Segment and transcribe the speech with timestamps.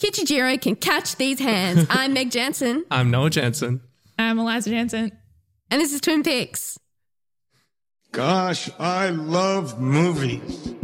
[0.00, 1.86] Kichijiro can catch these hands.
[1.90, 3.80] I'm Meg Jansen, I'm Noah Jansen.
[4.18, 5.12] I'm Eliza Jansen.
[5.70, 6.78] and this is Twin Peaks.
[8.12, 10.74] Gosh, I love movies.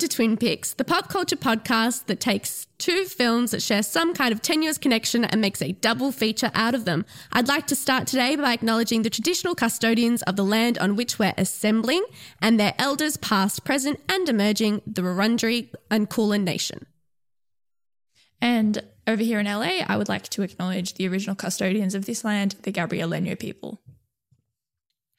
[0.00, 4.32] To Twin Peaks, the pop culture podcast that takes two films that share some kind
[4.32, 7.04] of tenuous connection and makes a double feature out of them.
[7.32, 11.18] I'd like to start today by acknowledging the traditional custodians of the land on which
[11.18, 12.02] we're assembling
[12.40, 16.86] and their elders, past, present, and emerging, the Wurundjeri and Kulin Nation.
[18.40, 22.24] And over here in LA, I would like to acknowledge the original custodians of this
[22.24, 23.82] land, the Gabrieleno people.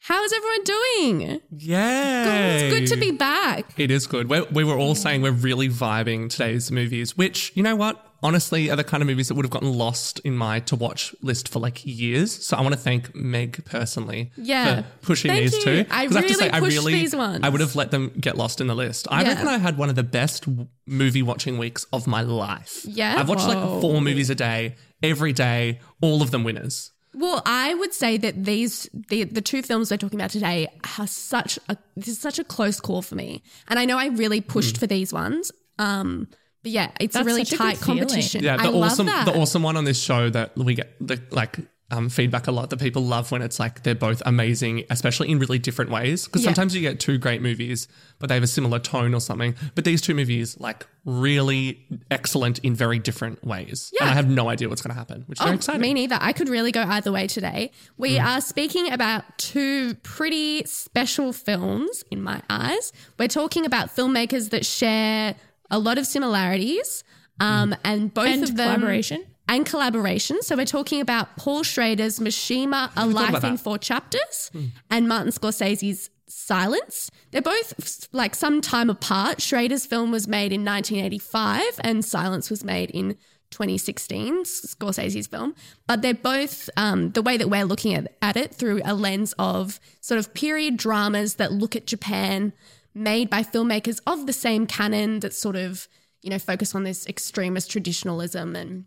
[0.04, 1.42] How is everyone doing?
[1.56, 2.56] Yeah.
[2.56, 3.72] It's good to be back.
[3.78, 4.30] It is good.
[4.32, 8.04] We're, we were all saying we're really vibing today's movies, which, you know what?
[8.24, 11.14] Honestly, are the kind of movies that would have gotten lost in my to watch
[11.22, 12.32] list for like years.
[12.44, 14.82] So I want to thank Meg personally Yeah.
[14.82, 15.84] for pushing Thank these you.
[15.84, 15.86] two.
[15.92, 17.42] I have to really say, pushed these ones.
[17.44, 19.08] I would have let them get lost in the list.
[19.12, 19.30] I Yeah.
[19.30, 20.46] reckon I had one of the best
[20.88, 22.86] movie watching weeks of my life.
[22.86, 23.16] Yeah?
[23.20, 23.54] I've watched Whoa.
[23.54, 26.91] like four movies a day, every day, all of them winners.
[27.14, 30.68] Well, I would say that these the the two films we're talking about today
[30.98, 34.08] are such a this is such a close call for me, and I know I
[34.08, 35.52] really pushed for these ones.
[35.78, 36.28] Um,
[36.64, 38.00] but yeah, it's a That's really such a good tight feeling.
[38.02, 38.44] competition.
[38.44, 39.26] Yeah, the I love awesome, that.
[39.26, 41.58] the awesome one on this show that we get the like
[41.92, 45.40] um, feedback a lot that people love when it's like they're both amazing, especially in
[45.40, 46.26] really different ways.
[46.26, 46.48] Because Yeah.
[46.48, 47.88] sometimes you get two great movies,
[48.20, 49.56] but they have a similar tone or something.
[49.76, 53.92] But these two movies, like, really excellent in very different ways.
[54.00, 54.12] And Yeah.
[54.12, 55.82] I have no idea what's going to happen, which is very Oh, exciting.
[55.82, 56.18] Me neither.
[56.22, 57.72] I could really go either way today.
[57.98, 58.26] We Hmm.
[58.26, 62.94] are speaking about two pretty special films in my eyes.
[63.20, 65.36] We're talking about filmmakers that share
[65.70, 67.04] a lot of similarities,
[67.40, 69.24] um, and both And of them collaboration.
[69.52, 70.42] And collaboration.
[70.42, 73.58] So we're talking about Paul Schrader's Mishima: A Life in.
[73.58, 74.50] Four Chapters,
[74.90, 77.12] and Martin Scorsese's Silence.
[77.32, 79.42] They're both like some time apart.
[79.42, 83.18] Schrader's film was made in 1985, and Silence was made in
[83.50, 84.46] 2016.
[84.46, 85.54] Scorsese's film,
[85.86, 89.34] but they're both um, the way that we're looking at, at it through a lens
[89.38, 92.54] of sort of period dramas that look at Japan,
[92.94, 95.90] made by filmmakers of the same canon that sort of
[96.22, 98.86] you know focus on this extremist traditionalism and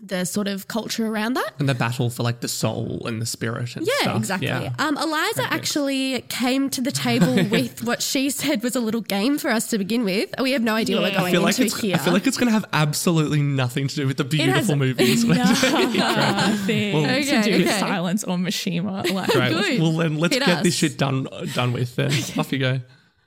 [0.00, 1.50] the sort of culture around that.
[1.58, 4.16] and the battle for like the soul and the spirit and Yeah, stuff.
[4.18, 4.46] exactly.
[4.48, 4.72] Yeah.
[4.78, 9.36] Um, Eliza actually came to the table with what she said was a little game
[9.36, 10.32] for us to begin with.
[10.40, 11.80] We have no idea what we're going I feel like into it's.
[11.80, 11.96] here.
[11.96, 15.24] I feel like it's going to have absolutely nothing to do with the beautiful movies.
[15.84, 19.10] nothing Okay, to do with silence or Mishima.
[19.12, 19.52] Like, Right.
[19.52, 19.80] Good.
[19.80, 21.96] Well, then let's Hit get this shit done done with.
[21.96, 22.80] Then off you go.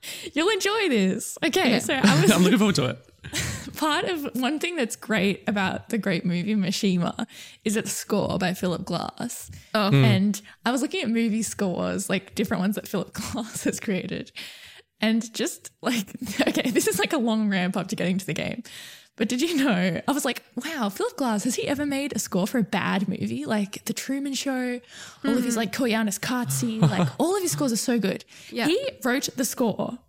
[0.33, 1.37] You'll enjoy this.
[1.45, 1.79] Okay, Okay.
[1.79, 2.99] so I was I'm looking forward to it.
[3.77, 7.25] part of one thing that's great about the great movie Mishima
[7.63, 9.49] is its score by Philip Glass.
[9.73, 9.89] Oh.
[9.89, 9.95] Hmm.
[10.03, 14.31] And I was looking at movie scores, like different ones that Philip Glass has created.
[15.01, 16.05] And just like,
[16.47, 18.63] okay, this is like a long ramp up to getting to the game.
[19.15, 20.01] But did you know?
[20.07, 23.07] I was like, wow, Philip Glass, has he ever made a score for a bad
[23.07, 23.45] movie?
[23.45, 24.81] Like The Truman Show,
[25.23, 28.25] all of his like Koyaanisqatsi, like all of his scores are so good.
[28.49, 28.67] Yeah.
[28.67, 29.99] He wrote the score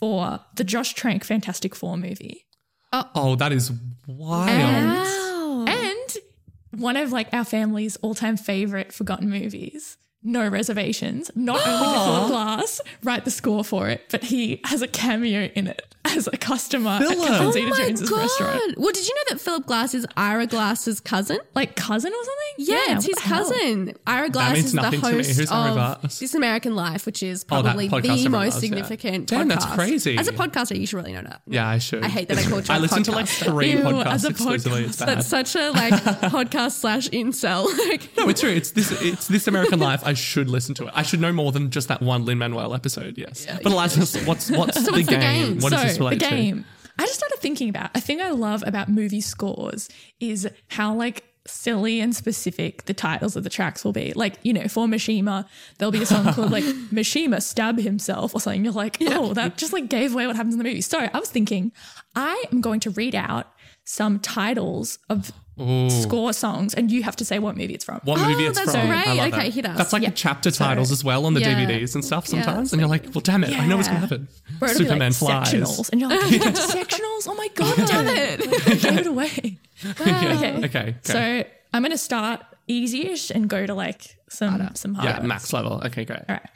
[0.00, 2.44] for the Josh Trank Fantastic Four movie.
[2.92, 3.72] Oh, that is
[4.06, 4.48] wild.
[4.48, 5.64] wow.
[5.66, 9.96] And one of like our family's all-time favorite forgotten movies,
[10.26, 11.30] No Reservations.
[11.34, 15.50] Not only did Philip Glass write the score for it, but he has a cameo
[15.54, 17.18] in it as a customer Philip.
[17.18, 18.78] at Captain Oh Zeta Jones's restaurant.
[18.78, 21.38] Well, did you know that Philip Glass is Ira Glass's cousin?
[21.54, 22.54] Like cousin or something?
[22.74, 23.44] Yeah, it's what his the hell?
[23.50, 23.94] cousin.
[24.06, 25.12] Ira Glass means is the nothing to me.
[25.16, 26.18] host Who's Ira of Glass?
[26.18, 28.60] This American Life, which is Oh, that probably podcast the everyone most loves, yeah.
[28.60, 29.26] significant.
[29.28, 30.16] Damn, that's crazy.
[30.18, 31.42] As a podcaster, you should really know that.
[31.46, 32.02] Yeah, I should.
[32.04, 33.44] I hate that I called you I a listened to like podcaster.
[33.52, 34.84] three Ew, podcasts as a exclusively.
[34.84, 35.08] It's bad.
[35.08, 35.92] That's such a like
[36.32, 37.66] podcast slash incel.
[37.88, 38.50] Like, no, it's true.
[38.50, 38.90] It's this.
[39.02, 40.02] It's this American Life.
[40.04, 40.92] I should listen to it.
[40.94, 43.18] I should know more than just that one Lin Manuel episode.
[43.18, 45.20] Yes, yeah, but Eliza, what's what's the what's the game?
[45.20, 45.54] game?
[45.60, 46.30] What so does this relate the to?
[46.30, 46.64] game.
[46.98, 47.90] I just started thinking about.
[47.94, 49.88] A thing I love about movie scores
[50.20, 54.12] is how like silly and specific the titles of the tracks will be.
[54.14, 55.46] Like you know, for Mishima,
[55.78, 58.64] there'll be a song called like Mishima stab himself or something.
[58.64, 60.80] You're like, oh, that just like gave away what happens in the movie.
[60.80, 61.72] So I was thinking,
[62.14, 63.52] I am going to read out
[63.84, 68.00] some titles of score songs, and you have to say what movie it's from.
[68.04, 68.86] What Oh, movie it's that's from?
[68.88, 69.06] great.
[69.06, 69.54] I love Okay, that.
[69.54, 69.76] hit us.
[69.78, 70.10] That's like Yeah.
[70.10, 71.54] the chapter So- titles as well on the Yeah.
[71.66, 74.00] DVDs and stuff sometimes, that's and you're like, well, damn it, I know what's gonna
[74.00, 74.28] happen.
[74.60, 75.52] Be Superman like flies.
[75.52, 76.20] sectionals, and you're like,
[76.54, 77.26] sectionals?
[77.28, 78.40] Oh my god, damn it.
[78.82, 79.58] Gave it away.
[79.84, 79.92] Yeah.
[80.00, 80.34] Ah.
[80.36, 80.52] Okay.
[80.56, 80.66] Okay.
[80.66, 80.96] okay.
[81.02, 85.10] So I'm going to start easy-ish and go to like some some harder.
[85.10, 85.28] Yeah, ones.
[85.28, 85.82] max level.
[85.84, 86.20] Okay, great.
[86.28, 86.48] All right.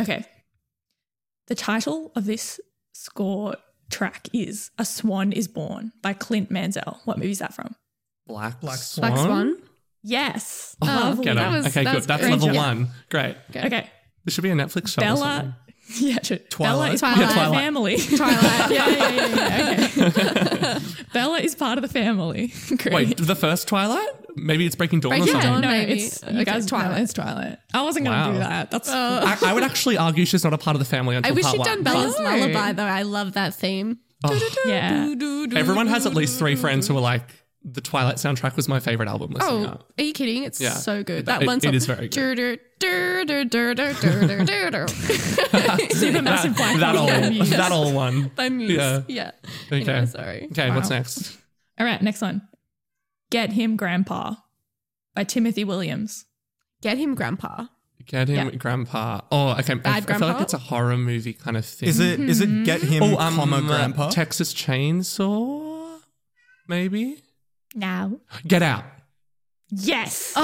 [0.00, 0.24] Okay.
[1.48, 2.60] The title of this
[2.92, 3.56] score
[3.90, 7.00] track is "A Swan Is Born" by Clint Mansell.
[7.04, 7.74] What movie is that from?
[8.32, 9.10] Black, Black Swan.
[9.12, 9.56] Black Swan.
[10.02, 10.76] Yes.
[10.82, 11.24] Oh, Lovely.
[11.24, 11.94] Get That was- okay, that good.
[11.96, 12.30] was That's great.
[12.32, 12.66] level Yeah.
[12.66, 12.88] one.
[13.10, 13.36] Great.
[13.54, 13.90] Okay.
[14.24, 15.00] This should be a Netflix show.
[15.02, 15.18] Bella.
[15.18, 15.54] something.
[16.00, 16.38] Yeah, true.
[16.38, 16.94] Bella Twilight?
[16.94, 17.58] is part Yeah, of the Twilight.
[17.60, 17.96] family.
[18.16, 18.70] Twilight.
[18.70, 20.06] yeah, yeah, yeah, yeah.
[20.06, 20.78] Okay.
[21.12, 22.52] Bella is part of the family.
[22.78, 22.94] Great.
[22.94, 24.08] Wait, the first Twilight?
[24.34, 25.50] Maybe it's Breaking Dawn or Breaking something.
[25.50, 25.60] Dawn.
[25.60, 25.92] no, maybe.
[26.00, 26.86] it's Okay, you guys Twilight.
[26.86, 27.02] Twilight.
[27.02, 27.58] It's Twilight.
[27.74, 28.70] I wasn't gonna do that.
[28.70, 28.94] That's oh.
[28.94, 31.44] I, I would actually argue she's not a part of the family until I wish
[31.44, 31.68] part you'd one.
[31.68, 32.24] done Bella's No.
[32.24, 32.84] lullaby though.
[32.84, 33.98] I love that theme.
[34.24, 34.50] Oh.
[34.64, 35.12] yeah.
[35.58, 37.28] Everyone has at least three friends who are like,
[37.64, 39.34] the Twilight soundtrack was my favorite album.
[39.40, 39.92] Oh, up.
[39.98, 40.44] are you kidding?
[40.44, 40.74] It's yeah.
[40.74, 41.26] so good.
[41.26, 41.74] That it, one song.
[41.74, 42.60] It is very good.
[45.92, 46.78] Super massive black.
[46.78, 48.30] That old, yeah, that old one.
[48.34, 48.72] The muse.
[48.76, 49.02] Yeah.
[49.06, 49.30] yeah.
[49.66, 49.82] Okay.
[49.82, 50.48] Anyway, sorry.
[50.50, 50.68] Okay.
[50.70, 50.76] Wow.
[50.76, 51.38] What's next?
[51.78, 52.02] All right.
[52.02, 52.42] Next one.
[53.30, 54.34] Get him, Grandpa,
[55.14, 56.26] by Timothy Williams.
[56.82, 57.66] Get him, Grandpa.
[58.04, 58.58] Get him, yep.
[58.58, 59.20] Grandpa.
[59.30, 59.74] Oh, okay.
[59.84, 61.88] I, I, feel like it's a horror movie kind of thing.
[61.88, 62.18] Is it?
[62.18, 62.28] Mm-hmm.
[62.28, 62.64] Is it?
[62.64, 62.92] Get mm-hmm.
[62.92, 64.10] him, oh, um, comma, Grandpa.
[64.10, 66.00] Texas Chainsaw,
[66.66, 67.22] maybe.
[67.74, 68.18] Now.
[68.46, 68.84] Get Out.
[69.74, 70.34] Yes.
[70.36, 70.42] Oh,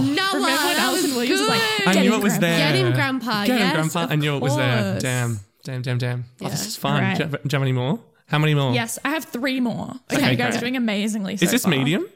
[0.00, 0.26] Noah.
[0.34, 1.86] Remember when Allison was Williams was like.
[1.86, 2.40] I knew it was Grandpa.
[2.46, 2.58] there.
[2.72, 3.44] Get him, Grandpa.
[3.44, 4.12] Get him, Yes, Grandpa.
[4.12, 4.90] I knew it was there.
[4.92, 5.02] course.
[5.02, 5.40] Damn.
[5.64, 6.24] Damn, damn, damn.
[6.40, 7.02] Oh, this is fun.
[7.02, 7.16] Right.
[7.18, 7.98] Do, you have, do you have any more?
[8.28, 8.72] How many more?
[8.72, 9.90] Yes, I have three more.
[10.12, 10.56] Okay, Okay, you guys great.
[10.56, 11.36] are doing amazingly.
[11.38, 11.72] So Is this far.
[11.72, 12.06] medium?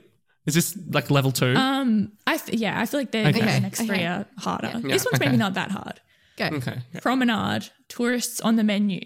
[0.47, 1.55] Is this like level two?
[1.57, 3.33] Um, I th- yeah, I feel like the, Okay.
[3.41, 3.89] the next Okay.
[3.89, 4.69] three are harder.
[4.69, 4.81] Yeah.
[4.95, 5.25] This one's okay.
[5.27, 6.01] maybe not that hard.
[6.37, 6.45] Go.
[6.47, 6.57] okay.
[6.57, 7.01] okay.
[7.03, 9.01] Promenade, tourists on the menu.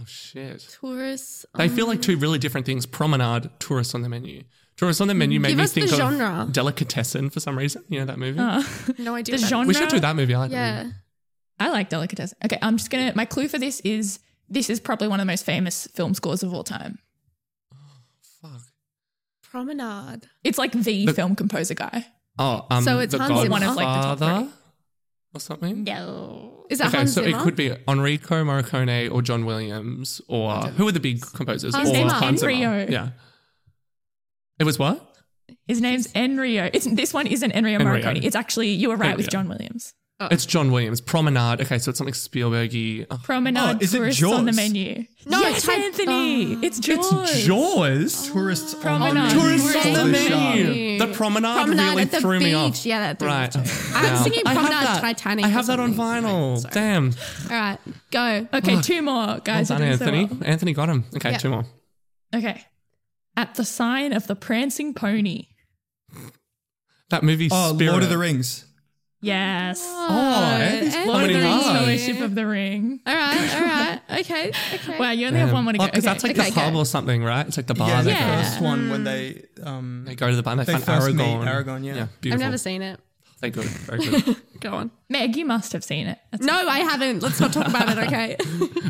[0.00, 0.66] Oh, shit.
[0.80, 1.44] Tourists.
[1.56, 2.86] They feel like two really different things.
[2.86, 4.44] Promenade, tourists on the menu.
[4.76, 6.52] Tourists on the menu made Give me us the think of.
[6.52, 7.84] Delicatessen for some reason.
[7.88, 8.38] You know that movie?
[8.38, 8.62] Uh,
[8.98, 9.36] No idea.
[9.38, 9.66] the genre.
[9.68, 10.34] we should do that movie.
[10.34, 10.82] I like that Yeah.
[10.84, 10.94] movie.
[11.60, 12.38] I like delicatessen.
[12.44, 13.12] Okay, I'm just gonna.
[13.14, 14.18] My clue for this is
[14.48, 16.98] this is probably one of the most famous film scores of all time.
[17.74, 17.76] Oh
[18.40, 18.62] fuck.
[19.42, 20.28] Promenade.
[20.42, 22.06] It's like the But- film composer guy.
[22.38, 23.50] Oh, um, So it's the Hans Zimmer.
[23.50, 24.48] One of, like, the top Godfather
[25.34, 25.84] or something.
[25.84, 26.66] No.
[26.70, 27.38] Is that Okay, Hans so Zimmer?
[27.38, 31.74] it could be Enrico Morricone or John Williams or who are the big composers?
[31.74, 32.10] Hans or Zimmer.
[32.12, 32.52] Hans Zimmer.
[32.52, 32.90] Ennio.
[32.90, 33.08] Yeah.
[34.58, 35.08] It was what?
[35.66, 36.70] His name's Ennio.
[36.72, 38.02] It's this one isn't Ennio Ennio.
[38.02, 38.24] Morricone.
[38.24, 39.94] It's actually you were right with John Williams.
[40.24, 40.28] Oh.
[40.30, 41.00] It's John Williams.
[41.00, 41.60] Promenade.
[41.62, 43.06] Okay, so it's something Spielbergy.
[43.10, 45.04] Oh, Promenade, Oh, is it tourists on the menu.
[45.26, 46.56] No, yes, it's Anthony.
[46.56, 46.60] oh.
[46.62, 47.30] it's Jaws.
[47.30, 48.30] it's Jaws.
[48.30, 49.16] Tourists Promenade.
[49.18, 50.64] on the Tourists Tourists on the the menu.
[50.66, 50.98] menu.
[50.98, 52.54] The promenade, Promenade really at the threw me beach.
[52.54, 52.86] off.
[52.86, 53.56] Yeah, that threw me right.
[53.56, 53.96] off too.
[53.96, 55.00] I was thinking I have Promenade that.
[55.00, 56.58] Titanic I have that on vinyl.
[56.58, 56.72] Sorry.
[56.74, 57.12] Damn.
[57.50, 57.78] All right,
[58.10, 58.48] go.
[58.54, 59.68] Okay, two more Well guys.
[59.68, 60.24] done, You're so Anthony.
[60.26, 60.38] well.
[60.44, 61.04] Anthony got him.
[61.16, 61.38] Okay, Yeah.
[61.38, 61.64] two more.
[62.34, 62.64] Okay.
[63.36, 65.46] At the sign of the prancing pony.
[67.10, 67.90] That movie, Oh, Spirit.
[67.90, 68.64] Lord of the Rings.
[69.24, 69.80] Yes.
[69.86, 70.18] Oh,
[70.60, 71.04] Anthony's Anthony.
[71.12, 71.76] blooming hard.
[71.78, 73.00] Fellowship of the Ring.
[73.06, 74.00] All right, all right.
[74.22, 74.98] Okay, okay.
[74.98, 75.84] Wow, you only have one more to go.
[75.84, 76.12] Oh, because okay.
[76.12, 76.78] that's like okay, the pub go.
[76.80, 77.46] or something, right?
[77.46, 77.88] It's like the bar.
[77.88, 78.42] yeah, the Yeah.
[78.42, 81.14] first one when they um They go to the bar and they, They find first
[81.16, 81.46] meet Aragorn.
[81.64, 82.06] Aragorn, yeah.
[82.22, 83.00] Yeah, I've never seen it.
[83.40, 83.64] They're good.
[83.64, 84.36] Very good.
[84.60, 84.90] Go on.
[85.08, 86.18] Meg, you must have seen it.
[86.30, 87.22] That's- No, I haven't.
[87.22, 87.98] Let's not talk about it.
[88.06, 88.36] Okay.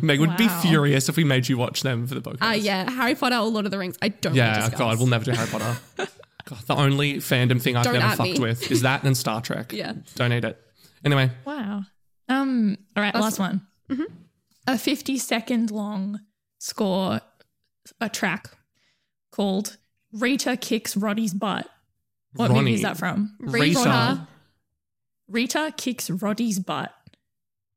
[0.03, 2.47] Meg would be furious if we made you watch them for the podcast.
[2.51, 3.97] Uh, yeah, Harry Potter or Lord of the Rings.
[4.03, 4.35] I don't.
[4.35, 4.69] Yeah.
[4.71, 6.09] God, we'll never do Harry Potter.
[6.45, 8.39] God, the only fandom thing I've Don't never at fucked me.
[8.41, 9.73] with is that and Star Trek.
[9.73, 9.93] Yeah.
[10.17, 10.59] Don't need it.
[11.05, 11.83] Anyway, Wow.
[12.29, 12.77] Um.
[12.97, 13.67] All right, last one.
[14.67, 16.21] A fifty-second long
[16.59, 17.21] score,
[18.01, 18.51] a track
[19.33, 19.77] called
[20.13, 21.69] "Rita Kicks Roddy's Butt."
[22.35, 22.75] What movie Ronnie.
[22.75, 23.37] is that from?
[23.41, 24.27] Rita.
[25.29, 26.93] Rita kicks Roddy's butt.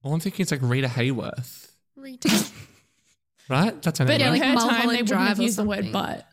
[0.04, 2.30] Well, I'm thinking it's like Rita Hayworth, Rita.
[3.50, 3.82] right?
[3.82, 4.34] That's her But name.
[4.34, 5.92] in like her time, Mulholland they wouldn't Drive have or used the word something.
[5.92, 6.28] butt.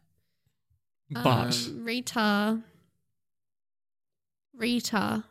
[1.15, 1.25] Right?
[1.25, 2.61] But Um, Rita.
[4.57, 5.25] Rita.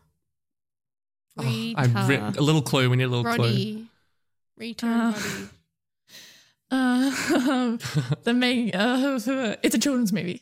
[1.37, 1.79] oh, Rita.
[1.79, 2.89] I re- a little clue.
[2.89, 3.45] We need a little clue.
[3.45, 3.87] Roddy.
[4.57, 5.47] Rita and Uh, Roddy.
[6.73, 7.11] Uh,
[8.23, 8.73] the main.
[8.73, 9.19] Uh,
[9.61, 10.41] it's a children's movie.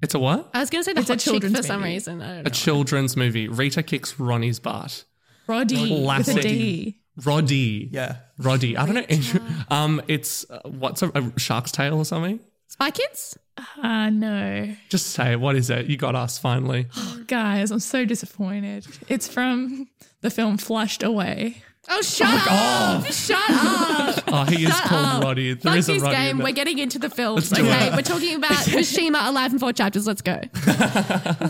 [0.00, 0.48] It's a what?
[0.54, 1.92] I was going to say the It's a hot chick for children's some movie.
[1.92, 2.22] reason.
[2.22, 3.46] I don't A children's movie.
[3.48, 5.04] Rita kicks Ronnie's butt.
[5.46, 6.42] Roddy with a Classic.
[6.42, 6.96] D.
[7.24, 7.90] Roddy.
[7.92, 8.16] Yeah.
[8.38, 8.76] Roddy.
[8.78, 9.40] I don't know.
[9.70, 12.40] Um, it's uh, what's a, a shark's tail or something?
[12.68, 13.36] Spy Kids?
[13.82, 14.74] Ah, no.
[14.88, 15.40] Just say it.
[15.40, 15.86] What is it?
[15.86, 16.86] You got us finally.
[16.96, 18.86] Oh, Guys, I'm so disappointed.
[19.08, 19.88] It's from
[20.20, 21.62] the film Flushed Away.
[21.88, 23.04] Oh, shut up.
[23.06, 24.22] Shut up.
[24.28, 25.22] Oh, he is Shut called up.
[25.24, 25.54] Roddy.
[25.54, 26.16] There Fuck is a this Roddy.
[26.16, 26.36] game.
[26.38, 26.46] there.
[26.46, 27.50] We're getting into the films.
[27.52, 27.92] Let's do Okay, it.
[27.94, 30.06] we're talking about Mishima A Life in Four Chapters.
[30.06, 30.32] Let's go.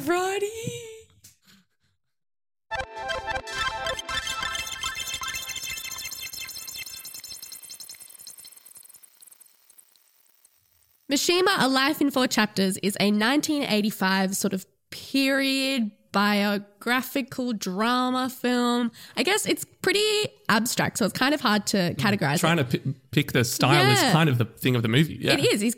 [0.07, 0.51] Roddy.
[11.17, 18.93] Mishima, A Life in Four Chapters is a 1985 sort of period biographical drama film.
[19.17, 20.05] I guess it's pretty
[20.51, 21.95] abstract, so it's kind of hard to hmm.
[21.95, 22.39] categorize.
[22.39, 25.17] Trying to p- pick the style is kind of the thing of the movie.
[25.19, 25.33] Yeah.
[25.33, 25.63] It is.
[25.63, 25.77] It's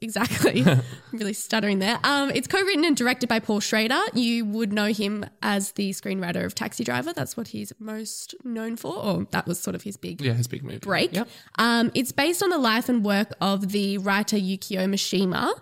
[0.00, 0.62] Exactly.
[0.66, 1.98] I'm really stuttering there.
[2.04, 4.00] Um, it's co-written and directed by Paul Schrader.
[4.14, 7.12] You would know him as the screenwriter of Taxi Driver.
[7.12, 10.46] That's what he's most known for, or that was sort of his big Yeah, his
[10.46, 10.78] big movie.
[10.78, 11.12] break.
[11.12, 11.28] Yep.
[11.58, 15.52] Um, it's based on the life and work of the writer Yukio Mishima,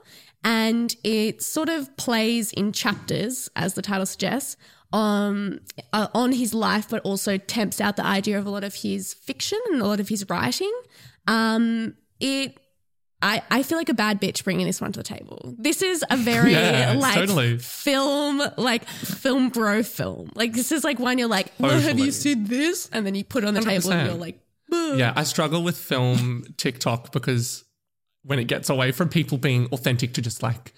[0.45, 4.57] and it sort of plays in chapters, as the title suggests,
[4.93, 5.61] um,
[5.93, 9.15] uh, on his life, but also tempts out the idea of a lot of his
[9.15, 10.73] fiction and a lot of his writing.
[11.27, 12.59] Um, it.
[13.23, 15.55] I, I feel like a bad bitch bringing this one to the table.
[15.57, 17.59] This is a very Yeah, like totally.
[17.59, 20.31] film, like film bro film.
[20.35, 22.89] Like this is like one you're like, well, have you seen this?
[22.93, 25.63] And then you put it on the table and you're like, "Boo." Yeah, I struggle
[25.63, 27.65] with film TikTok because
[28.25, 30.73] when it gets away from people being authentic to just like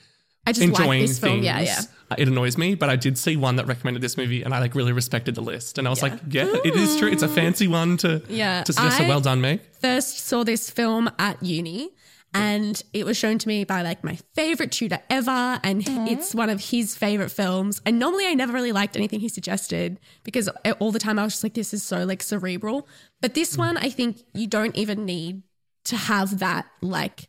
[0.46, 1.32] I just like enjoying film.
[1.40, 1.80] things, Yeah, yeah.
[2.10, 2.74] uh, it annoys me.
[2.74, 5.40] But I did see one that recommended this movie, and I like really respected the
[5.40, 5.78] list.
[5.78, 7.08] And I was like, yeah, it is true.
[7.10, 8.98] It's a fancy one to Yeah, to suggest.
[8.98, 9.60] so well done, Meg.
[9.80, 11.88] First saw this film at uni.
[12.34, 15.60] And it was shown to me by like my favorite tutor ever.
[15.62, 17.80] And it's one of his favorite films.
[17.86, 20.48] And normally I never really liked anything he suggested because
[20.80, 22.88] all the time I was just like, this is so like cerebral.
[23.20, 23.60] But this mm.
[23.60, 25.42] one, I think you don't even need
[25.84, 27.28] to have that like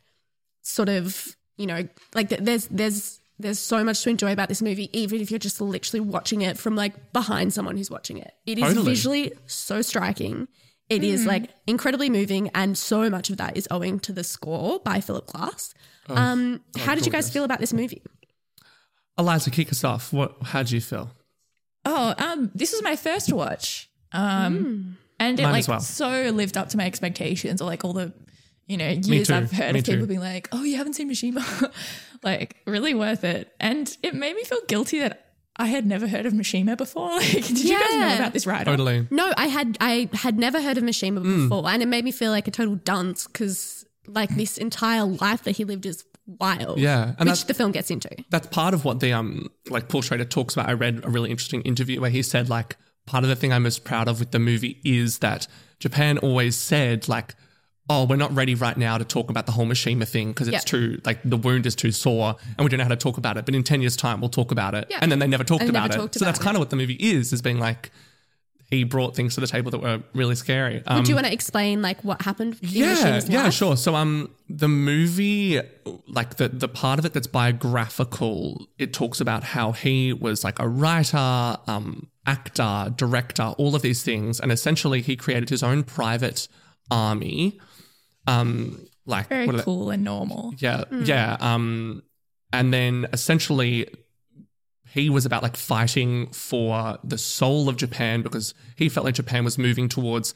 [0.62, 4.90] sort of, you know, like there's, there's, there's so much to enjoy about this movie,
[4.98, 8.32] even if you're just literally watching it from like behind someone who's watching it.
[8.46, 8.86] It is Totally.
[8.86, 10.48] visually so striking.
[10.88, 14.78] It is like incredibly moving, and so much of that is owing to the score
[14.80, 15.74] by Philip Glass.
[16.08, 18.02] um, how did you guys feel about this movie?
[19.18, 20.12] Eliza, kick us off.
[20.12, 20.36] What?
[20.42, 21.10] How do you feel?
[21.84, 23.88] Oh, um, this was my first watch.
[24.12, 25.80] Um, and it Mine like well.
[25.80, 28.12] so lived up to my expectations, or like all the,
[28.66, 29.30] you know, years.
[29.30, 30.06] I've heard Me of people too.
[30.06, 31.72] being like, "Oh, you haven't seen Mishima,"
[32.22, 33.52] like really worth it.
[33.58, 35.25] And it made me feel guilty that
[35.58, 37.10] I had never heard of Mishima before.
[37.16, 38.64] Like, did you guys know about this writer?
[38.64, 39.06] Totally.
[39.10, 42.30] No, I had I had never heard of Mishima before, and it made me feel
[42.30, 46.78] like a total dunce because like this entire life that he lived is wild.
[46.78, 48.10] Yeah, and which the film gets into.
[48.30, 50.68] that's part of what the um like Paul Schrader talks about.
[50.68, 53.62] I read a really interesting interview where he said like part of the thing I'm
[53.62, 55.46] most proud of with the movie is that
[55.78, 57.34] Japan always said like,
[57.88, 60.54] oh, we're not ready right now to talk about the whole Mishima thing because it's
[60.54, 60.58] Yeah.
[60.60, 63.36] too like the wound is too sore and we don't know how to talk about
[63.36, 63.44] it.
[63.44, 64.88] But in ten years' time, we'll talk about it.
[64.90, 64.98] Yeah.
[65.00, 65.96] And then they never talked And about never it.
[66.02, 67.90] talked so that's about kind of what the movie is, is being like
[68.68, 70.82] he brought things to the table that were really scary.
[70.88, 72.54] Um, Do you want to explain like what happened?
[72.60, 73.54] In yeah, yeah, life?
[73.54, 73.76] sure.
[73.76, 75.60] So um the movie
[76.08, 80.58] like the the part of it that's biographical, it talks about how he was like
[80.58, 85.84] a writer, um actor, director, all of these things and essentially he created his own
[85.84, 86.48] private
[86.90, 87.60] army.
[88.26, 90.52] Um like Very cool and normal.
[90.58, 91.36] yeah, yeah.
[91.38, 92.02] Um,
[92.52, 93.86] and then essentially,
[94.88, 99.44] he was about like fighting for the soul of Japan because he felt like Japan
[99.44, 100.34] was moving towards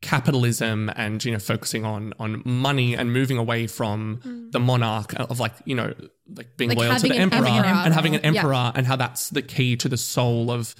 [0.00, 5.40] capitalism and you know focusing on on money and moving away from the monarch of
[5.40, 5.92] like you know
[6.36, 7.64] like being Like loyal to the an emperor emperor.
[7.84, 8.40] and having an Yeah.
[8.40, 10.74] emperor and how that's the key to the soul of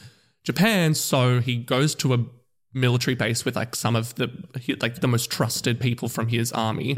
[0.45, 0.95] Japan.
[0.95, 2.19] So he goes to a
[2.81, 4.31] military base with like some of the
[4.81, 6.97] like the most trusted people from his army,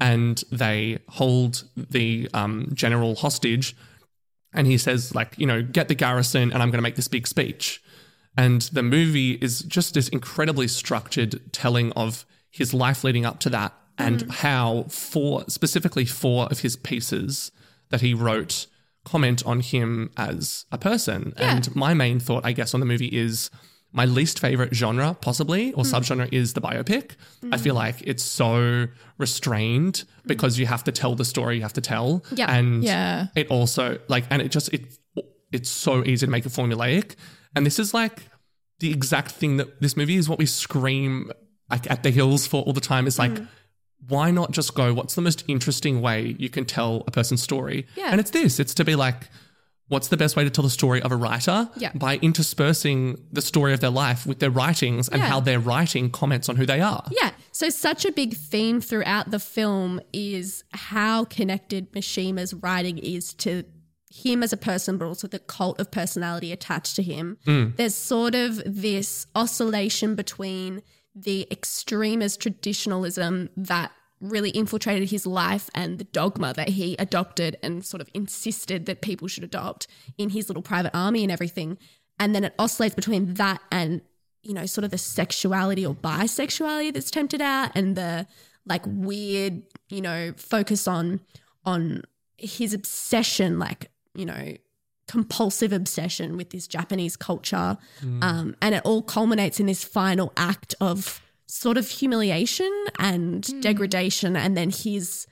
[0.00, 3.76] and they hold the um, general hostage.
[4.52, 7.08] And he says like you know get the garrison, and I'm going to make this
[7.08, 7.82] big speech.
[8.36, 13.50] And the movie is just this incredibly structured telling of his life leading up to
[13.50, 17.52] that and how four, specifically four of his pieces
[17.90, 18.66] that he wrote
[19.04, 21.32] comment on him as a person.
[21.36, 23.50] And my main thought, I guess, on the movie is
[23.92, 25.94] my least favorite genre, possibly, or hmm.
[25.94, 27.12] subgenre, is the biopic.
[27.50, 27.78] I feel hmm.
[27.78, 28.86] like it's so
[29.18, 30.28] restrained hmm.
[30.28, 32.24] because you have to tell the story you have to tell.
[32.32, 32.52] Yeah.
[32.52, 33.26] And Yeah.
[33.34, 34.96] it also like and it just it
[35.52, 37.16] it's so easy to make it formulaic
[37.56, 38.28] and this is like
[38.78, 41.30] the exact thing that this movie is what we scream
[41.70, 43.38] like at the hills for all the time is like
[44.08, 47.86] why not just go what's the most interesting way you can tell a person's story
[47.96, 48.10] Yeah.
[48.10, 49.28] and it's this it's to be like
[49.90, 51.92] what's the best way to tell the story of a writer Yeah.
[51.94, 55.28] by interspersing the story of their life with their writings and Yeah.
[55.28, 57.30] how their writing comments on who they are Yeah.
[57.52, 63.64] So such a big theme throughout the film is how connected Mishima's writing is to
[64.12, 67.36] him as a person, but also the cult of personality attached to him.
[67.46, 67.76] Mm.
[67.76, 70.82] There's sort of this oscillation between
[71.14, 77.84] the extremist traditionalism that really infiltrated his life and the dogma that he adopted and
[77.84, 79.86] sort of insisted that people should adopt
[80.18, 81.78] in his little private army and everything.
[82.18, 84.02] And then it oscillates between that and
[84.42, 88.26] you know, sort of the sexuality or bisexuality that's tempted out and the
[88.66, 91.20] like weird, you know, focus on
[91.64, 92.02] on
[92.38, 94.54] his obsession, like, you know,
[95.06, 97.76] compulsive obsession with this Japanese culture.
[98.22, 101.20] Um, and it all culminates in this final act of
[101.50, 105.26] sort of humiliation and degradation and then his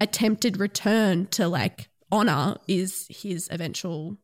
[0.00, 4.16] attempted return to like honor is his eventual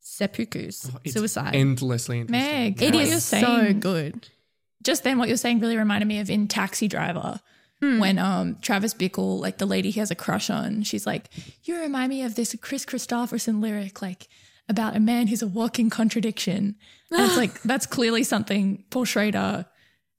[0.00, 1.54] seppuku It's suicide.
[1.54, 2.50] endlessly interesting.
[2.50, 4.28] Meg, it what is you're saying, so good.
[4.82, 7.40] just then what you're saying really reminded me of in Taxi Driver.
[7.82, 11.30] When um Travis Bickle, like the lady he has a crush on, she's like,
[11.64, 14.28] You remind me of this Kris Kristofferson lyric, like
[14.68, 16.76] about a man who's a walking contradiction.
[17.10, 19.64] And it's like that's clearly something Paul Schrader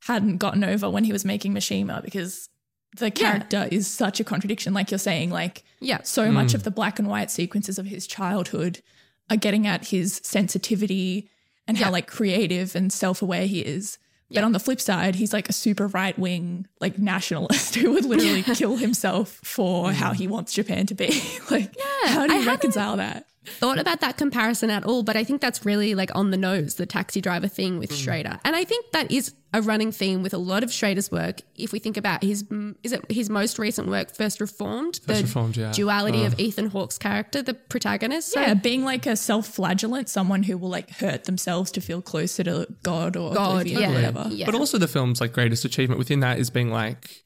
[0.01, 2.50] hadn't gotten over when he was making Mishima because
[2.98, 4.74] the character is such a contradiction.
[4.74, 6.01] Like you're saying, like Yeah.
[6.03, 6.58] so much hmm.
[6.58, 8.81] of the black and white sequences of his childhood
[9.29, 11.29] are getting at his sensitivity
[11.67, 13.98] and how like creative and self-aware he is.
[14.34, 18.43] But on the flip side, he's like a super right-wing like nationalist who would literally
[18.43, 21.22] kill himself for how he wants Japan to be.
[21.51, 23.25] like how do you haven't- reconcile that?
[23.45, 26.75] Thought about that comparison at all, but I think that's really like on the nose,
[26.75, 28.39] the taxi driver thing with Schrader.
[28.45, 31.41] And I think that is a running theme with a lot of Schrader's work.
[31.55, 35.00] If we think about his, mm, is it his most recent work, First Reformed?
[35.07, 35.71] the Reformed, yeah.
[35.71, 38.31] duality of Ethan Hawke's character, the protagonist.
[38.31, 42.43] So Yeah, being like a self-flagellant, someone who will like hurt themselves to feel closer
[42.43, 43.89] to God or God, yeah.
[43.89, 44.27] or whatever.
[44.31, 44.45] Yeah.
[44.45, 47.24] But also the film's like greatest achievement within that is being like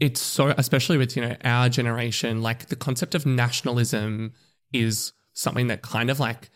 [0.00, 4.32] it's so especially with, you know, our generation, like the concept of nationalism
[4.72, 6.50] is something that kind of like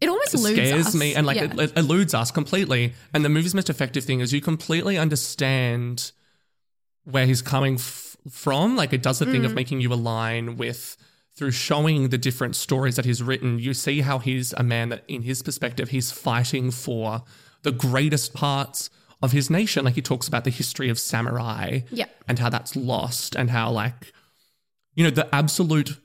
[0.00, 0.94] it almost scares us.
[0.94, 1.44] me and like Yeah.
[1.44, 2.92] it, it eludes us completely.
[3.14, 6.12] And the movie's most effective thing is you completely understand
[7.04, 8.76] where he's coming f- from.
[8.76, 9.56] Like it does the thing of mm.
[9.56, 10.96] making you align with
[11.34, 13.58] through showing the different stories that he's written.
[13.58, 17.22] You see how he's a man that, in his perspective, he's fighting for
[17.62, 18.90] the greatest parts
[19.22, 19.84] of his nation.
[19.84, 22.06] Like he talks about the history of samurai Yeah.
[22.28, 24.12] and how that's lost and how like
[24.94, 25.96] you know the absolute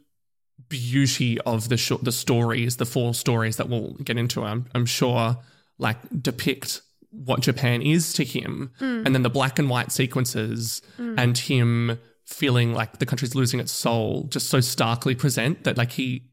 [0.72, 4.86] beauty of the sh- the stories the four stories that we'll get into I'm, I'm
[4.86, 5.38] sure
[5.78, 8.72] like depict what Japan is to him.
[8.80, 9.04] Hmm.
[9.06, 11.16] And then the black and white sequences hmm.
[11.18, 15.92] and him feeling like the country's losing its soul just so starkly present that like
[15.92, 16.24] he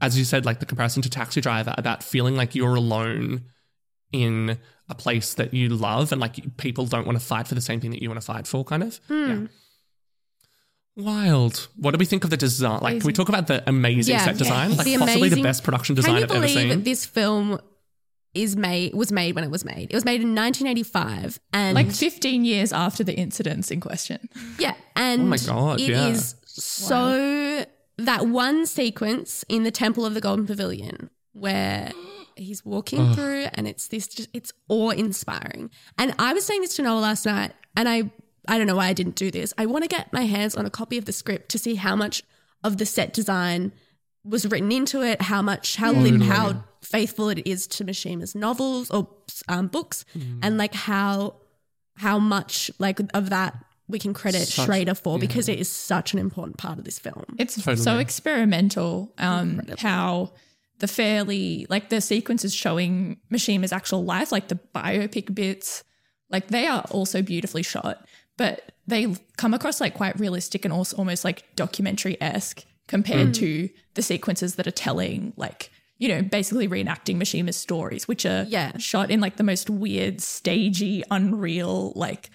[0.00, 3.42] as you said like the comparison to taxi driver about feeling like you're alone
[4.12, 4.56] in
[4.88, 7.80] a place that you love and like people don't want to fight for the same
[7.80, 9.00] thing that you want to fight for kind of.
[9.08, 9.28] Hmm.
[9.28, 9.46] Yeah
[10.98, 14.14] wild what do we think of the design like can we talk about the amazing
[14.14, 14.38] Yeah, set yeah.
[14.38, 16.84] design like The possibly the best production Can design you i've ever believe seen that
[16.84, 17.60] this film
[18.34, 19.90] is made was made when it was made?
[19.90, 24.28] It was made in 1985, and Like 15 years after the incidents in question.
[24.58, 26.08] Yeah, and Oh my God, it yeah.
[26.08, 27.64] is so
[27.96, 31.90] that one sequence in the Temple of the Golden Pavilion where
[32.36, 35.70] he's walking through, and it's this just it's awe inspiring.
[35.96, 38.10] And I was saying this to Noah last night, and I
[38.48, 39.52] I don't know why I didn't do this.
[39.58, 41.94] I want to get my hands on a copy of the script to see how
[41.94, 42.22] much
[42.64, 43.72] of the set design
[44.24, 48.90] was written into it, how much, how lit, how faithful it is to Mishima's novels
[48.90, 49.08] or
[49.48, 50.04] um, books,
[50.42, 51.36] and like how
[51.96, 56.12] how much like of that we can credit Such- Schrader for because it is such
[56.12, 57.24] an important part of this film.
[57.38, 57.76] It's Totally.
[57.76, 59.12] so experimental.
[59.18, 60.32] Um, how
[60.78, 65.84] the fairly like the sequences showing Mishima's actual life, like the biopic bits,
[66.30, 68.06] like they are also beautifully shot,
[68.38, 73.68] but they come across like quite realistic and also almost like documentary esque compared to
[73.94, 78.78] the sequences that are telling like you know basically reenacting Mishima's stories, which are Yeah.
[78.78, 82.30] shot in like the most weird, stagey, unreal, like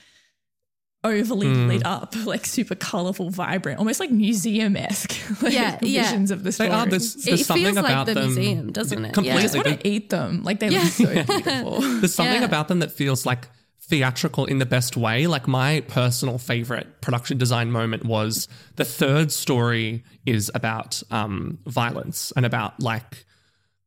[1.06, 1.68] overly Hmm.
[1.68, 5.14] lit up, like super colorful, vibrant, almost like museum esque.
[5.42, 6.04] like, Yeah, yeah.
[6.04, 8.72] visions of the they are there's, there's it something feels like about the them museum,
[8.72, 9.10] doesn't it?
[9.10, 10.44] I completely just want to eat them.
[10.44, 11.82] Like they look so beautiful.
[11.82, 12.46] There's something Yeah.
[12.48, 13.48] about them that feels like
[13.94, 15.28] theatrical in the best way.
[15.28, 22.34] Like my personal favorite production design moment was the third story is about um, violence
[22.36, 23.26] and about like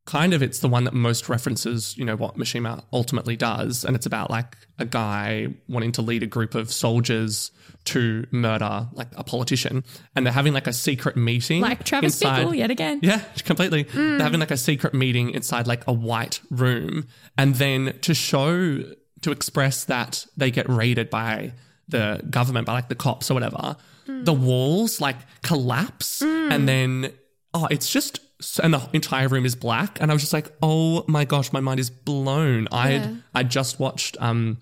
[0.05, 3.83] kind of it's the one that most references, you know, what Mishima ultimately does.
[3.83, 7.51] And it's about like a guy wanting to lead a group of soldiers
[7.83, 9.83] to murder like a politician.
[10.15, 11.59] And they're having like a secret meeting.
[11.59, 13.01] like Travis inside- Bickle yet again.
[13.03, 13.83] yeah, completely.
[13.83, 17.07] They're having like a secret meeting inside like a white room.
[17.37, 18.83] And then to show,
[19.21, 21.53] to express that they get raided by
[21.87, 23.75] the government, by like the cops or whatever,
[24.05, 26.21] the walls like collapse.
[26.21, 27.11] And then,
[27.53, 28.19] oh, it's just,
[28.61, 29.99] and the entire room is black.
[30.01, 32.67] And I was just like, oh my gosh, my mind is blown.
[32.71, 34.59] I I just watched, um,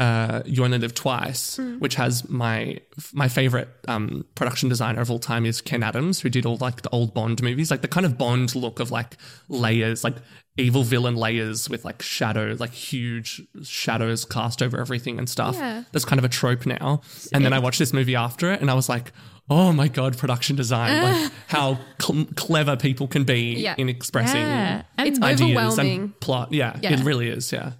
[0.00, 2.80] uh, You Only Live Twice, which has my
[3.12, 6.82] my favorite um, production designer of all time is Ken Adams, who did all like
[6.82, 9.16] the old Bond movies, like the kind of Bond look of like
[9.48, 10.16] layers, like
[10.56, 15.54] evil villain layers with like shadows, like huge shadows cast over everything and stuff.
[15.54, 15.84] Yeah.
[15.92, 17.02] That's kind of a trope now.
[17.32, 19.12] And then I watched this movie after it, and I was like.
[19.52, 21.02] Oh my god, production design!
[21.02, 23.74] Like how cl- clever people can be Yeah.
[23.78, 24.82] in expressing Yeah.
[24.96, 26.00] And It's ideas overwhelming.
[26.02, 26.52] and plot.
[26.52, 26.92] Yeah, Yeah.
[26.92, 27.50] it really is.
[27.52, 27.72] Yeah,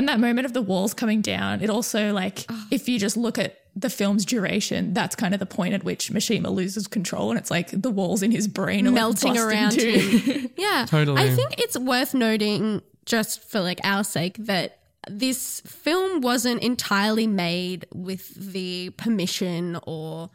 [0.00, 3.38] And that moment of the walls coming down, it also like if you just look
[3.38, 7.38] at the film's duration, that's kind of the point at which Mishima loses control, and
[7.38, 9.90] it's like the walls in his brain are melting busting around too.
[9.90, 10.50] him.
[10.56, 10.86] Yeah.
[10.88, 11.20] Totally.
[11.20, 17.26] I think it's worth noting, just for like our sake, that this film wasn't entirely
[17.26, 20.30] made with the permission or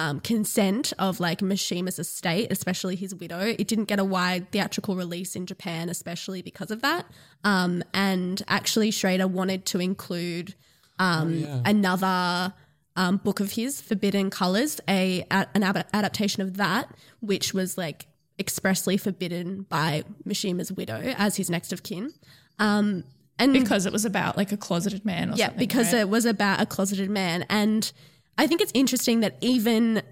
[0.00, 3.40] um, consent of like Mishima's estate, especially his widow.
[3.40, 7.04] It didn't get a wide theatrical release in Japan, especially because of that.
[7.44, 10.54] Um, and actually, Schrader wanted to include
[10.98, 12.54] um, another
[12.96, 17.76] um, book of his, Forbidden Colors, a, a an ab- adaptation of that, which was
[17.76, 18.06] like
[18.38, 22.12] expressly forbidden by Mishima's widow as his next of kin.
[22.58, 23.04] Um,
[23.38, 25.58] and because it was about like a closeted man or yeah, something.
[25.58, 26.00] because right?
[26.00, 27.44] it was about a closeted man.
[27.48, 27.90] And
[28.38, 30.02] I think it's interesting that even,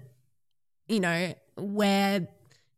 [0.87, 2.27] you know, where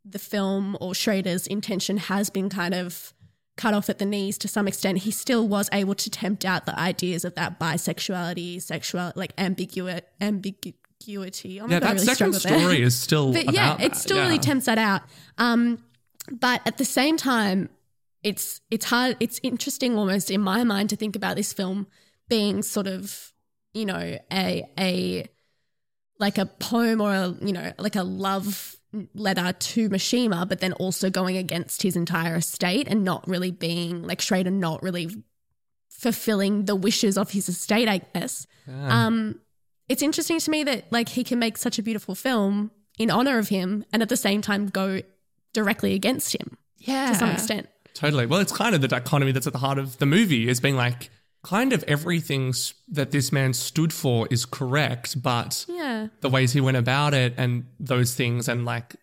[0.05, 3.13] the film or Schrader's intention has been kind of
[3.57, 6.65] cut off at the knees to some extent, he still was able to tempt out
[6.65, 11.59] the ideas of that bisexuality, sexual, like ambiguity, ambiguity.
[11.59, 14.23] Oh my Yeah, that really second story is still But about yeah, it still yeah.
[14.23, 15.01] really tempts that out.
[15.37, 15.83] Um,
[16.31, 17.69] but at the same time,
[18.23, 19.17] it's it's hard.
[19.19, 21.87] It's interesting, almost in my mind, to think about this film
[22.29, 23.30] being sort of,
[23.73, 25.27] you know, a a
[26.19, 28.75] like a poem or a you know like a love
[29.13, 34.03] letter to Mishima, but then also going against his entire estate and not really being
[34.03, 35.09] like Schrader, not really
[35.89, 37.87] fulfilling the wishes of his estate.
[37.87, 38.47] I guess.
[38.67, 39.39] Um,
[39.89, 43.37] it's interesting to me that like he can make such a beautiful film in honor
[43.37, 45.01] of him and at the same time go
[45.53, 47.67] directly against him yeah, to some extent.
[47.93, 48.25] Totally.
[48.25, 50.75] Well, it's kind of the dichotomy that's at the heart of the movie is being
[50.75, 51.09] like,
[51.43, 52.53] kind of everything
[52.87, 56.07] that this man stood for is correct, but Yeah.
[56.21, 58.95] the ways he went about it and those things, and like,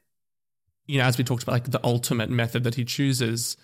[0.87, 3.57] you know, as we talked about, like the ultimate method that he chooses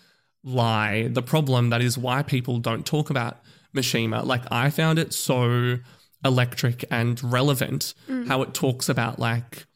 [0.42, 1.08] lie.
[1.08, 3.40] The problem that is why people don't talk about
[3.74, 4.24] Mishima.
[4.26, 5.78] Like, I found it so
[6.24, 8.26] electric and relevant Mm.
[8.28, 9.66] how it talks about like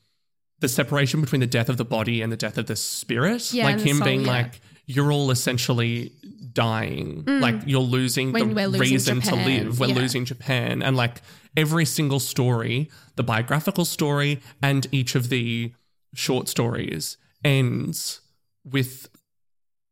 [0.61, 3.52] the separation between the death of the body and the death of the spirit.
[3.54, 4.26] Yeah, like him soul, being yeah.
[4.32, 6.11] like, you're all essentially
[6.53, 7.22] dying.
[7.27, 8.33] Like you're losing Mm.
[8.33, 9.79] When the losing reason Japan, to live.
[9.79, 9.94] We're yeah.
[9.94, 10.83] losing Japan.
[10.83, 11.20] And like
[11.57, 15.72] every single story, the biographical story and each of the
[16.14, 18.22] short stories ends
[18.64, 19.09] with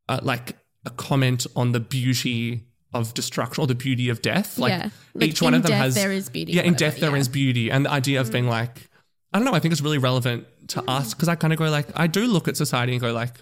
[0.08, 0.56] uh, like
[0.86, 2.62] a comment on the beauty
[2.94, 4.58] of destruction or the beauty of death.
[4.58, 4.90] Like Yeah.
[5.14, 7.10] Like, each one of them death has there is beauty, Yeah, in whatever, death there
[7.10, 7.16] yeah.
[7.16, 7.20] Mm.
[7.20, 8.88] is beauty, and the idea of being like,
[9.32, 9.52] I don't know.
[9.52, 12.26] I think it's really relevant to us because I kind of go like, I do
[12.26, 13.34] look at society and go like,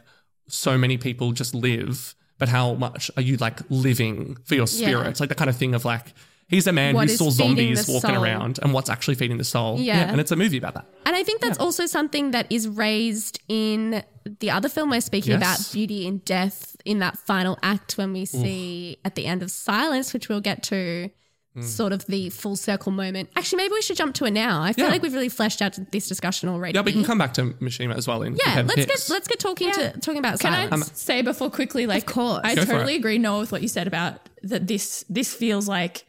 [0.48, 4.86] so many people just live, but how much are you like living for your Yeah.
[4.86, 5.06] spirit?
[5.08, 6.12] It's like the kind of thing of like.
[6.46, 9.80] He's a man What who saw zombies walking around, and what's actually feeding the soul.
[9.80, 10.10] Yeah.
[10.12, 10.84] and it's a movie about that.
[11.06, 14.04] And I think that's also something that is raised in
[14.40, 15.38] the other film we're speaking Yes.
[15.40, 19.50] about, Beauty in Death, in that final act when we see at the end of
[19.50, 21.08] Silence, which we'll get to,
[21.54, 21.62] Hmm.
[21.62, 23.30] sort of the full circle moment.
[23.36, 24.60] Actually, maybe we should jump to it now.
[24.60, 24.90] I feel Yeah.
[24.90, 26.74] like we've really fleshed out this discussion already.
[26.74, 28.86] Yeah, we can come back to Mishima as well in yeah, let's picks.
[29.08, 30.90] get let's get talking to talking about Can Silence.
[30.90, 32.40] I say before quickly, like, of course.
[32.42, 34.66] I Go totally agree, Noah, with what you said about that.
[34.66, 36.04] This this feels like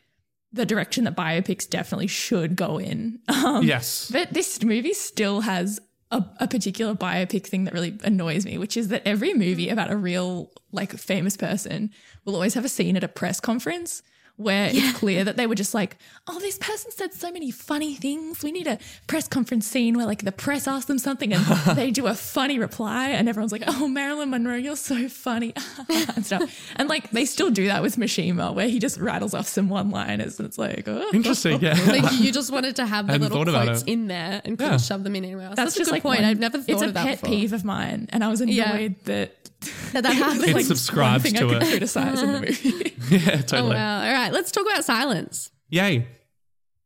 [0.51, 3.19] the direction that biopics definitely should go in.
[3.29, 5.79] Um, yes, But this movie still has
[6.09, 9.91] a, a particular biopic thing that really annoys me, which is that every movie about
[9.91, 11.91] a real, like, famous person
[12.23, 14.01] will always have a scene at a press conference
[14.37, 17.95] where it's clear that they were just like, oh, this person said so many funny
[17.95, 18.43] things.
[18.43, 21.43] We need a press conference scene where, like, the press asks them something and
[21.77, 25.53] they do a funny reply, and everyone's like, oh, Marilyn Monroe, you're so funny,
[25.89, 26.71] and stuff.
[26.75, 29.89] And, like, they still do that with Mishima, where he just rattles off some one
[29.89, 31.09] liners, and it's like, oh.
[31.13, 31.61] interesting.
[31.61, 34.77] Yeah, like you just wanted to have the little quotes in there and couldn't Yeah.
[34.77, 35.55] shove them in anywhere else.
[35.55, 36.21] That's, That's, just a good like point.
[36.21, 37.29] one- I've never thought It's a of that pet before.
[37.35, 38.87] peeve of mine, and I was annoyed Yeah.
[39.05, 39.44] that
[39.93, 40.43] that that happened.
[40.45, 41.69] It like subscribes one thing to I it.
[41.69, 42.95] criticize in the movie.
[43.09, 43.75] yeah, oh totally.
[43.75, 44.03] wow!
[44.05, 45.51] All right, let's talk about Silence.
[45.69, 46.07] Yay.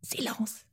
[0.03, 0.63] Silence.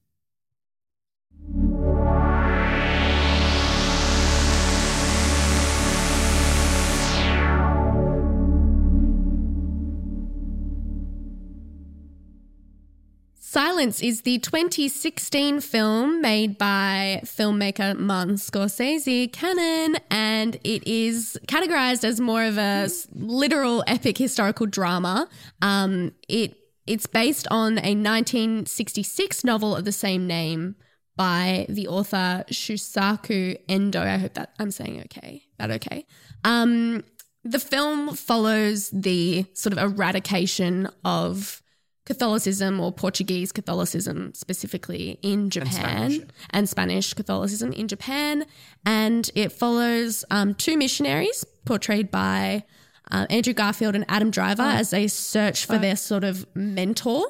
[13.57, 22.05] Silence is the 2016 film made by filmmaker Martin Scorsese, Canon, and it is categorized
[22.05, 25.27] as more of a literal epic historical drama.
[25.63, 26.55] Um, it
[26.87, 30.77] it's based on a 1966 novel of the same name
[31.17, 34.03] by the author Shusaku Endo.
[34.03, 35.45] I hope that I'm saying okay.
[35.59, 36.05] That okay.
[36.45, 37.05] Um,
[37.43, 41.63] the film follows the sort of eradication of
[42.07, 48.47] Catholicism or Portuguese Catholicism specifically in Japan and Spanish, Catholicism in Japan.
[48.87, 52.65] And it follows um, two missionaries portrayed by
[53.11, 57.27] uh, Andrew Garfield and Adam Driver as they search for their sort of mentor.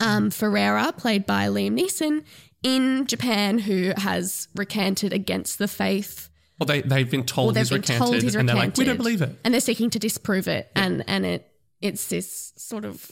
[0.00, 2.24] um, Ferreira, played by Liam Neeson,
[2.62, 6.28] in Japan, who has recanted against the faith.
[6.58, 8.48] Well, they they've been told they've he's been recanted, told he's and recanted.
[8.48, 9.38] they're like, we don't believe it.
[9.44, 10.70] And they're seeking to disprove it.
[10.74, 13.10] And, and it it's this sort of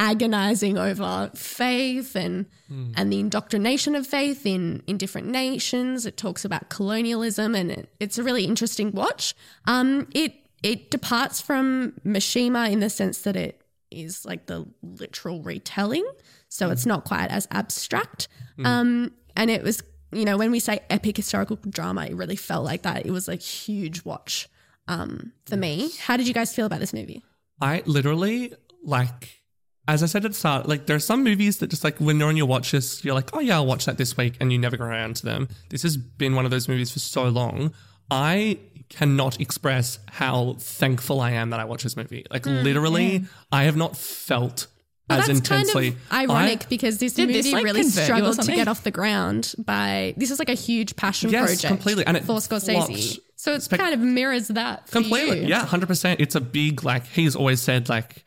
[0.00, 2.92] agonizing over faith and Hmm.
[2.96, 6.06] and the indoctrination of faith in in different nations.
[6.06, 9.34] It talks about colonialism, and it, it's a really interesting watch.
[9.66, 13.60] Um, it it departs from Mishima in the sense that it
[13.90, 16.06] is like the literal retelling,
[16.48, 18.28] so it's not quite as abstract.
[18.64, 19.82] Um, and it was
[20.12, 23.04] you know when we say epic historical drama, it really felt like that.
[23.04, 24.48] It was a huge watch
[24.86, 25.90] um, for me.
[26.06, 27.22] How did you guys feel about this movie?
[27.60, 29.39] I literally like
[29.88, 32.18] as I said at the start, like there are some movies that just like when
[32.18, 34.52] they're on your watch list, you're like, oh yeah, I'll watch that this week, and
[34.52, 35.48] you never go around to them.
[35.70, 37.72] This has been one of those movies for so long.
[38.10, 42.26] I cannot express how thankful I am that I watched this movie.
[42.30, 44.66] Like hmm, literally, I have not felt
[45.08, 45.92] Well, as intensely.
[45.92, 48.52] kind of ironic I- because this movie this, like, really convert you or struggled to
[48.52, 52.04] get off the ground by this is like a huge passion Yes, project completely.
[52.06, 53.18] And it for Scorsese.
[53.36, 55.46] So it spec- kind of mirrors that for completely you.
[55.48, 58.24] yeah 100% it's a big like he's always said like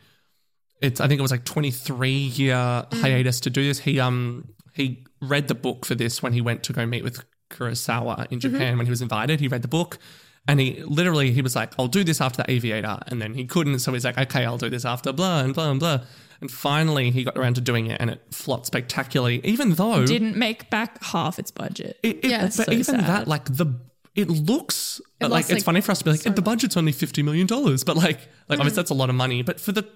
[0.83, 3.01] it's i think it was like 23 year Mm.
[3.01, 6.63] hiatus to do this he um he read the book for this when he went
[6.63, 8.53] to go meet with kurosawa in Mm-hmm.
[8.53, 9.97] japan when he was invited he read the book
[10.47, 13.45] and he literally he was like i'll do this after the aviator and then he
[13.45, 15.99] couldn't so he's like okay i'll do this after blah and blah and blah
[16.41, 20.35] and finally he got around to doing it and it flopped spectacularly even though Didn't
[20.35, 21.97] make back half its budget.
[22.03, 23.05] it, it, Yeah, but so even sad.
[23.07, 23.67] that, like the,
[24.15, 26.75] it looks It like it's like, funny for us to be like, so the budget's
[26.75, 28.19] only fifty million dollars, but like,
[28.49, 28.61] like Mm.
[28.61, 29.41] obviously that's a lot of money.
[29.41, 29.87] But for the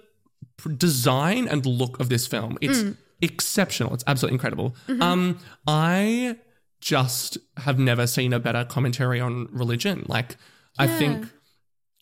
[0.78, 2.97] design and look of this film, it's Mm.
[3.21, 3.93] exceptional.
[3.93, 4.76] It's absolutely incredible.
[4.88, 5.02] Mm-hmm.
[5.02, 6.38] Um, I
[6.82, 10.06] just have never seen a better commentary on religion.
[10.08, 10.38] Like,
[10.78, 11.28] I think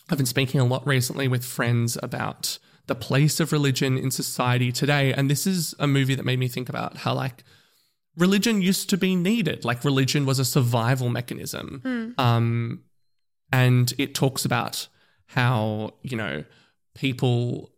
[0.09, 4.71] I've been speaking a lot recently with friends about the place of religion in society
[4.71, 5.13] today.
[5.13, 7.43] And this is a movie that made me think about how, like,
[8.17, 9.65] religion used to be needed.
[9.65, 12.13] Like, religion was a survival mechanism.
[12.17, 12.83] Um,
[13.51, 14.87] and it talks about
[15.27, 16.43] how, you know,
[16.93, 17.71] people,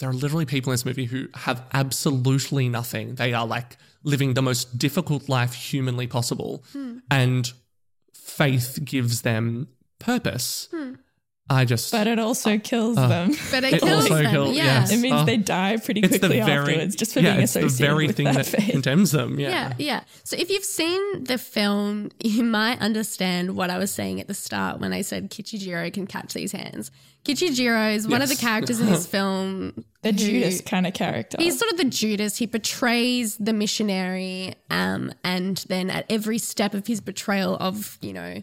[0.00, 3.14] there are literally people in this movie who have absolutely nothing.
[3.14, 6.64] They are like living the most difficult life humanly possible.
[6.72, 6.98] Hmm.
[7.10, 7.52] And
[8.14, 10.68] faith gives them purpose.
[10.72, 10.94] Hmm.
[11.52, 11.90] I just.
[11.90, 13.30] But it also kills them.
[13.50, 14.30] But it, It kills also them.
[14.30, 14.64] killed- yeah.
[14.80, 14.92] yes.
[14.92, 15.24] It means Oh.
[15.24, 17.86] they die pretty it's the quickly very afterwards just for yeah, being it's the associated
[17.92, 19.38] very with thing that that condemns them.
[19.40, 19.48] Yeah.
[19.50, 20.00] Yeah, yeah.
[20.22, 24.34] So if you've seen the film, you might understand what I was saying at the
[24.34, 26.92] start when I said Kichijiro can catch these hands.
[27.24, 29.84] Kichijiro is one of the characters in this film.
[30.02, 31.36] the who- Judas kind of character.
[31.40, 32.36] He's sort of the Judas.
[32.38, 38.12] He betrays the missionary, um, and then at every step of his betrayal of, you
[38.12, 38.42] know,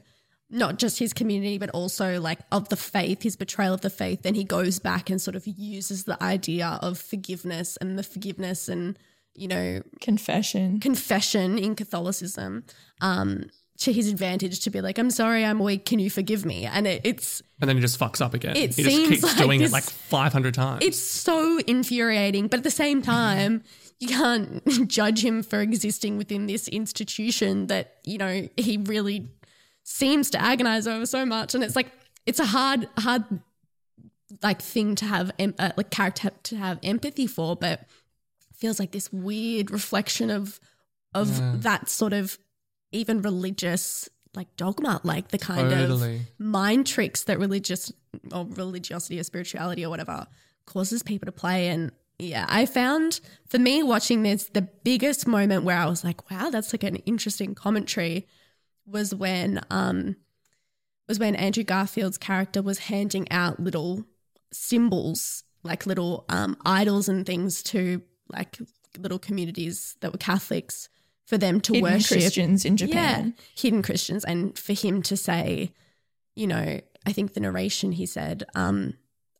[0.49, 4.21] not just his community, but also like of the faith, his betrayal of the faith,
[4.23, 8.69] then he goes back and sort of uses the idea of forgiveness and the forgiveness
[8.69, 8.97] and,
[9.35, 10.79] you know, confession.
[10.79, 12.63] confession in Catholicism
[13.01, 15.85] um, to his advantage to be like, I'm sorry, I'm weak.
[15.85, 16.65] Can you forgive me?
[16.65, 18.55] And it, it's And then he just fucks up again.
[18.55, 20.83] It he just seems keeps like doing this- it like 500 times.
[20.83, 23.63] it's so infuriating, but at the same time,
[23.99, 29.27] you can't judge him for existing within this institution that you know he really
[29.89, 31.87] seems to agonize over so much, and it's like
[32.25, 33.23] it's a hard, hard
[34.43, 37.87] like thing to have uh, like character to have empathy for, but
[38.53, 40.59] feels like this weird reflection of
[41.13, 42.37] of that sort of
[42.91, 46.15] even religious like dogma, like the kind Totally.
[46.17, 47.91] of mind tricks that religious
[48.31, 50.27] or religiosity or spirituality or whatever
[50.65, 51.69] causes people to play.
[51.69, 56.29] And yeah, I found for me watching this, the biggest moment where I was like,
[56.29, 58.27] wow, that's like an interesting commentary
[58.87, 60.15] was when um
[61.07, 64.05] was when Andrew Garfield's character was handing out little
[64.51, 68.57] symbols, like little um idols and things to like
[68.97, 70.89] little communities that were Catholics
[71.25, 73.33] for them to Hidden worship Christians in Japan.
[73.37, 75.73] yeah, hidden Christians, and for him to say,
[76.35, 78.93] you know, I think the narration he said, um,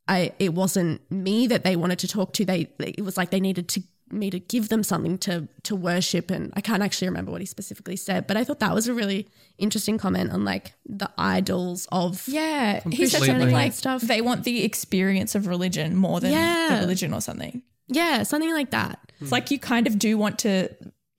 [0.07, 2.45] I it wasn't me that they wanted to talk to.
[2.45, 6.31] They it was like they needed to me to give them something to to worship,
[6.31, 8.93] and I can't actually remember what he specifically said, but I thought that was a
[8.93, 14.01] really interesting comment on like the idols of Yeah, he said something like Stuff.
[14.01, 16.75] they want the experience of religion more than Yeah.
[16.75, 17.61] the religion or something.
[17.87, 18.99] yeah, something like that.
[19.19, 20.69] It's like you kind of do want to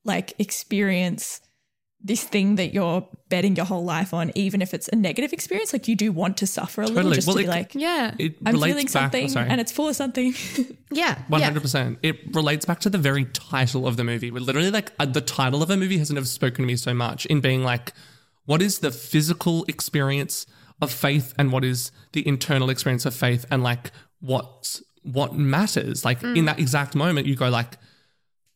[0.05, 1.40] like experience
[2.00, 5.72] this thing that you're betting your whole life on, even if it's a negative experience.
[5.72, 8.37] Like you do want to suffer a little just Well, to be like, Yeah, it
[8.46, 10.32] I'm relates feeling back, something oh, and it's for something.
[10.92, 11.98] yeah, hundred percent.
[12.02, 14.30] It relates back to the very title of the movie.
[14.30, 16.94] We're literally like uh, the title of a movie has never spoken to me so
[16.94, 17.92] much in being like,
[18.46, 20.46] what is the physical experience
[20.80, 26.04] of faith and what is the internal experience of faith and like what's what matters.
[26.04, 26.37] Like Mm.
[26.38, 27.76] in that exact moment, you go like,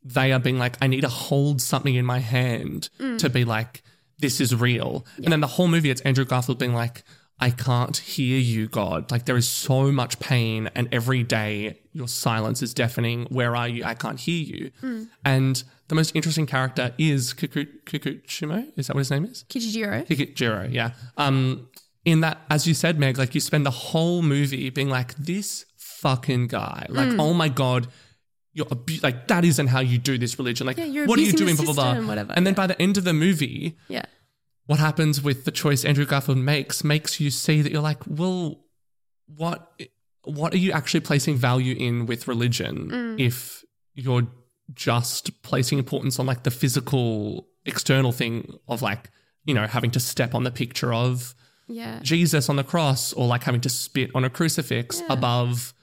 [0.04, 2.88] they are being like, I need to hold something in my hand
[3.18, 3.82] to be like,
[4.18, 5.04] this is real.
[5.16, 7.02] And then the whole movie, it's Andrew Garfield being like,
[7.40, 9.10] I can't hear you, God.
[9.10, 13.26] Like there is so much pain, and every day your silence is deafening.
[13.30, 13.82] Where are you?
[13.84, 14.44] I can't hear
[14.82, 15.06] you.
[15.24, 18.66] And the most interesting character is Kiku- Kikuchimo.
[18.76, 19.44] Is that what his name is?
[19.48, 20.06] Kijiro.
[20.06, 20.92] Kikujiro, yeah.
[21.16, 21.68] Um,
[22.04, 25.64] in that, as you said, Meg, like you spend the whole movie being like, this
[25.76, 27.20] fucking guy, like, Mm.
[27.20, 27.86] oh my god,
[28.54, 30.66] you're abu- like that isn't how you do this religion.
[30.66, 31.56] Like, Yeah, what are you doing?
[31.56, 31.92] Blah blah blah.
[31.92, 32.56] and whatever, And then yeah.
[32.62, 34.04] by the end of the movie, Yeah.
[34.66, 38.60] what happens with the choice Andrew Garfield makes makes you see that you're like, well,
[39.26, 39.72] what
[40.24, 43.20] what are you actually placing value in with religion Mm.
[43.20, 44.28] if you're
[44.72, 49.10] just placing importance on like the physical external thing of like,
[49.44, 51.34] you know, having to step on the picture of
[51.68, 51.98] Yeah.
[52.02, 55.74] Jesus on the cross or like having to spit on a crucifix above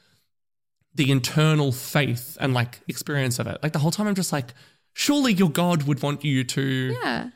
[0.95, 3.57] the internal faith and like experience of it.
[3.63, 4.53] Like the whole time I'm just like,
[4.93, 7.29] surely your God would want you to Yeah.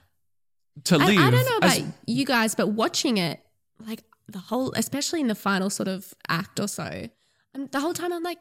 [0.85, 1.17] to live.
[1.19, 3.39] I don't know about as- you guys, but watching it,
[3.85, 7.07] like the whole, especially in the final sort of act or so,
[7.53, 8.39] and the whole time I'm like,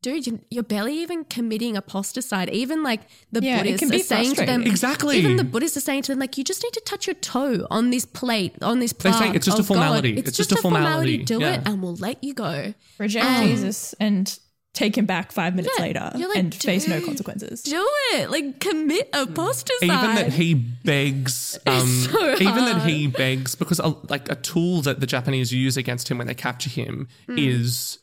[0.00, 2.50] dude, you- you're barely even committing aposticide.
[2.50, 3.00] Even like
[3.32, 4.62] the Yeah, Buddhists can be are saying to them.
[4.62, 5.18] Exactly.
[5.18, 7.66] Even the Buddhists are saying to them, like, you just need to touch your toe
[7.70, 9.12] on this plate, on this plate.
[9.12, 9.66] They say it's just a God.
[9.66, 10.10] formality.
[10.18, 11.18] It's, It's just, just a a formality.
[11.18, 11.24] formality.
[11.24, 11.54] Do Yeah.
[11.54, 12.74] it, and we'll let you go.
[12.98, 14.38] Reject Um, Jesus and
[14.74, 17.62] take him back five minutes Yeah, later like, and face no consequences.
[17.62, 19.86] Do it, like commit apostasy.
[19.86, 24.82] even that he begs um, so even that he begs because a, like a tool
[24.82, 27.38] that the japanese use against him when they capture him Hmm.
[27.38, 27.98] is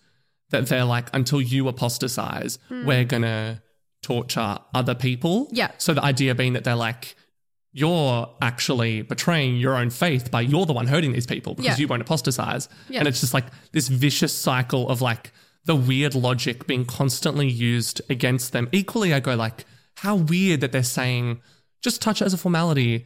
[0.51, 3.61] that they're like until you apostatize we're gonna
[4.01, 5.47] torture other people.
[5.51, 5.71] Yeah.
[5.77, 7.15] so the idea being that they're like
[7.73, 11.81] you're actually betraying your own faith by you're the one hurting these people because Yeah.
[11.81, 12.99] you won't apostatize Yeah.
[12.99, 15.31] and it's just like this vicious cycle of like
[15.65, 19.65] the weird logic being constantly used against them equally i go like
[19.97, 21.39] how weird that they're saying
[21.81, 23.05] just touch it as a formality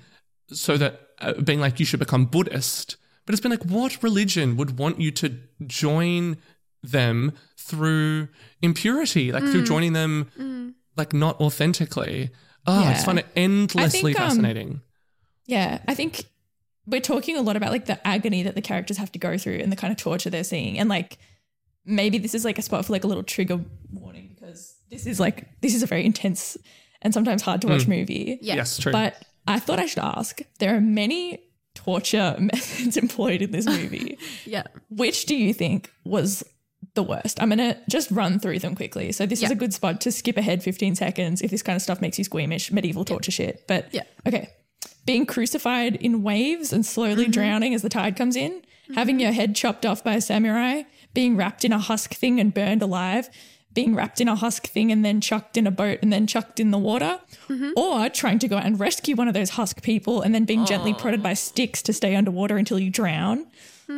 [0.52, 4.56] so that uh, being like you should become buddhist but it's been like what religion
[4.58, 5.38] would want you to
[5.68, 6.38] join
[6.84, 8.28] them through
[8.62, 9.52] impurity like Mm.
[9.52, 12.30] through joining them like not authentically
[12.68, 12.92] oh Yeah.
[12.92, 14.82] it's fun endlessly um, fascinating
[15.48, 16.26] Yeah, I think
[16.88, 19.56] we're talking a lot about like the agony that the characters have to go through
[19.64, 20.78] and the kind of torture they're seeing.
[20.80, 21.18] And like
[21.86, 23.60] maybe this is like a spot for like a little trigger
[23.92, 26.58] warning because this is like this is a very intense
[27.02, 27.92] and sometimes hard to watch hmm.
[27.92, 28.40] movie.
[28.42, 28.56] Yeah.
[28.56, 31.40] yes true But I thought I should ask, there are many
[31.76, 34.18] torture methods employed in this movie.
[34.46, 36.44] yeah, Which do you think was
[36.96, 37.42] the worst?
[37.42, 39.12] I'm going to just run through them quickly.
[39.12, 41.82] So this is a good spot to skip ahead 15 seconds if this kind of
[41.82, 43.66] stuff makes you squeamish, medieval torture shit.
[43.68, 44.04] But Yeah.
[44.28, 44.50] okay.
[45.06, 47.32] Being crucified in waves and slowly mm-hmm.
[47.32, 48.64] drowning as the tide comes in,
[48.96, 49.22] having mm-hmm.
[49.22, 50.82] your head chopped off by a samurai,
[51.16, 53.32] being wrapped in a husk thing and burned alive,
[53.74, 56.60] being wrapped in a husk thing and then chucked in a boat and then chucked
[56.60, 57.72] in the water, mm-hmm.
[57.76, 60.66] or trying to go out and rescue one of those husk people and then being
[60.66, 63.48] gently prodded by sticks to stay underwater until you drown,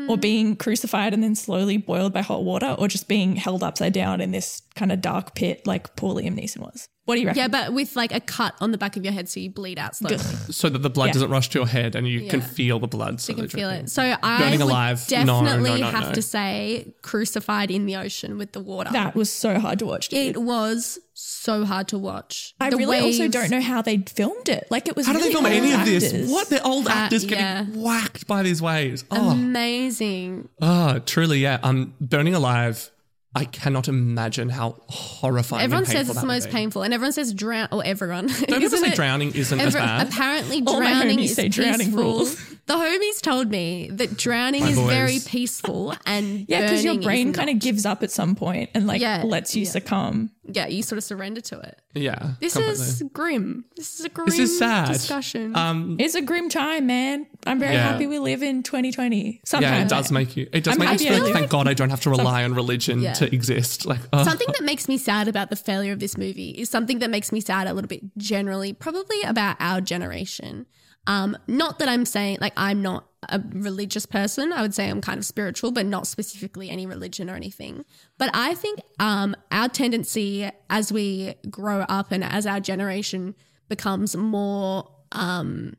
[0.10, 3.93] or being crucified and then slowly boiled by hot water, or just being held upside
[3.93, 6.88] down in this kind of dark pit like poor Liam Neeson was.
[7.06, 7.39] What do you reckon?
[7.39, 9.80] yeah, but with like a cut on the back of your head, so you bleed
[9.80, 10.17] out slowly.
[10.17, 11.13] so that the blood Yeah.
[11.13, 13.69] doesn't rush to your head and you can feel the blood so You can feel
[13.69, 13.89] you're- it.
[13.89, 15.06] So I Burning would alive.
[15.10, 16.13] No, no, definitely no, have no.
[16.15, 18.89] to say crucified in the ocean with the water.
[18.91, 20.10] That was so hard to watch.
[20.10, 20.36] dude.
[20.36, 22.54] it was so hard to watch.
[22.60, 24.68] I The really also don't know how they filmed it.
[24.70, 25.08] Like it was.
[25.08, 26.12] How do they really film old any of actors.
[26.12, 26.32] this?
[26.32, 26.50] What?
[26.50, 27.66] The old Uh, actors getting yeah.
[27.74, 29.04] whacked by these waves.
[29.10, 30.50] Oh, Amazing.
[30.62, 31.60] oh, truly, yeah.
[31.64, 32.92] Um, burning alive.
[33.36, 35.64] I cannot imagine how horrifying.
[35.64, 36.52] Everyone and says it's the most be.
[36.54, 37.68] painful, and everyone says drown.
[37.72, 38.28] Or everyone.
[38.28, 38.96] Don't ever Isn't say it?
[38.96, 40.08] drowning isn't as bad.
[40.08, 42.04] Apparently, All drowning homies is say drowning peaceful.
[42.04, 42.56] rules.
[42.68, 44.88] The homies told me that drowning My is boys.
[44.90, 48.86] very peaceful, and Yeah, because your brain kind of gives up at some point and
[48.86, 49.70] like Yeah, lets you yeah.
[49.70, 50.32] succumb.
[50.44, 51.80] yeah, you sort of surrender to it.
[51.96, 52.84] yeah, This completely.
[52.84, 53.66] is grim.
[53.78, 54.88] This is a grim this is sad.
[54.90, 55.56] discussion.
[55.56, 57.26] Um, It's a grim time, man.
[57.46, 57.90] I'm very Yeah.
[57.90, 59.40] happy we live in 2020.
[59.46, 60.48] Sometimes yeah, it does make you.
[60.52, 61.24] It does I'm make you feel.
[61.24, 63.14] live- Thank God I don't have to rely on religion Yeah.
[63.14, 63.86] to exist.
[63.86, 67.00] Like, oh, Something that makes me sad about the failure of this movie is something
[67.00, 70.66] that makes me sad a little bit generally, probably about our generation.
[71.08, 74.54] Um, not that I'm saying like I'm not a religious person.
[74.54, 77.84] I would say I'm kind of spiritual, but not specifically any religion or anything.
[78.17, 83.36] But I think um, our tendency as we grow up and as our generation
[83.69, 85.75] becomes more um,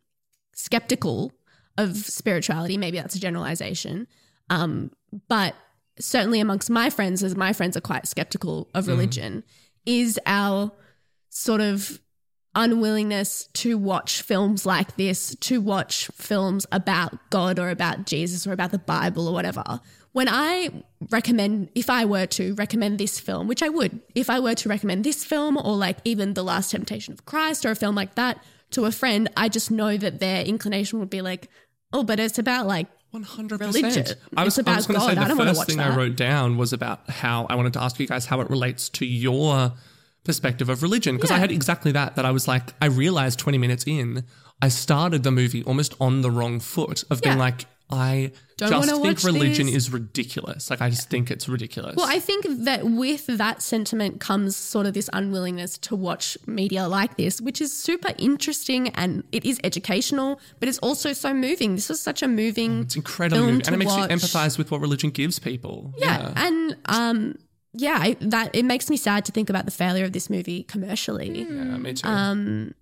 [0.55, 1.33] skeptical
[1.77, 4.09] of spirituality, maybe that's a generalization.
[4.51, 4.91] Um,
[5.29, 5.55] but
[6.01, 9.45] certainly amongst my friends, as my friends are quite skeptical of religion,
[9.87, 10.73] is our
[11.31, 12.01] sort of
[12.55, 18.53] unwillingness to watch films like this, to watch films about God or about Jesus or
[18.53, 19.81] about the Bible or whatever,
[20.13, 24.41] when I recommend, if I were to recommend this film, which I would, if I
[24.41, 27.77] were to recommend this film or like even The Last Temptation of Christ or a
[27.77, 31.49] film like that to a friend, I just know that their inclination would be like,
[31.93, 33.85] oh, but it's about like, One hundred Religion.
[33.85, 36.57] I was, It's I was about going to say the first thing I wrote down
[36.59, 39.73] was about how I wanted to ask you guys how it relates to your
[40.25, 42.17] perspective of religion because I had exactly that.
[42.17, 44.25] That I was like, I realized twenty minutes in,
[44.61, 47.43] I started the movie almost on the wrong foot of being Yeah.
[47.43, 49.77] like, I Don't just think religion this.
[49.77, 50.69] is ridiculous.
[50.69, 51.97] Like I just think it's ridiculous.
[51.97, 56.87] Well, I think that with that sentiment comes sort of this unwillingness to watch media
[56.87, 61.77] like this, which is super interesting and it is educational, but it's also so moving.
[61.77, 62.83] This was such a moving.
[62.83, 64.11] it's moving, and it makes watch.
[64.11, 65.95] you empathize with what religion gives people.
[65.97, 67.37] yeah, and um,
[67.75, 70.63] yeah, I, that it makes me sad to think about the failure of this movie
[70.65, 71.41] commercially.
[71.43, 71.45] Yeah,
[71.77, 72.07] me too.
[72.09, 72.75] Um,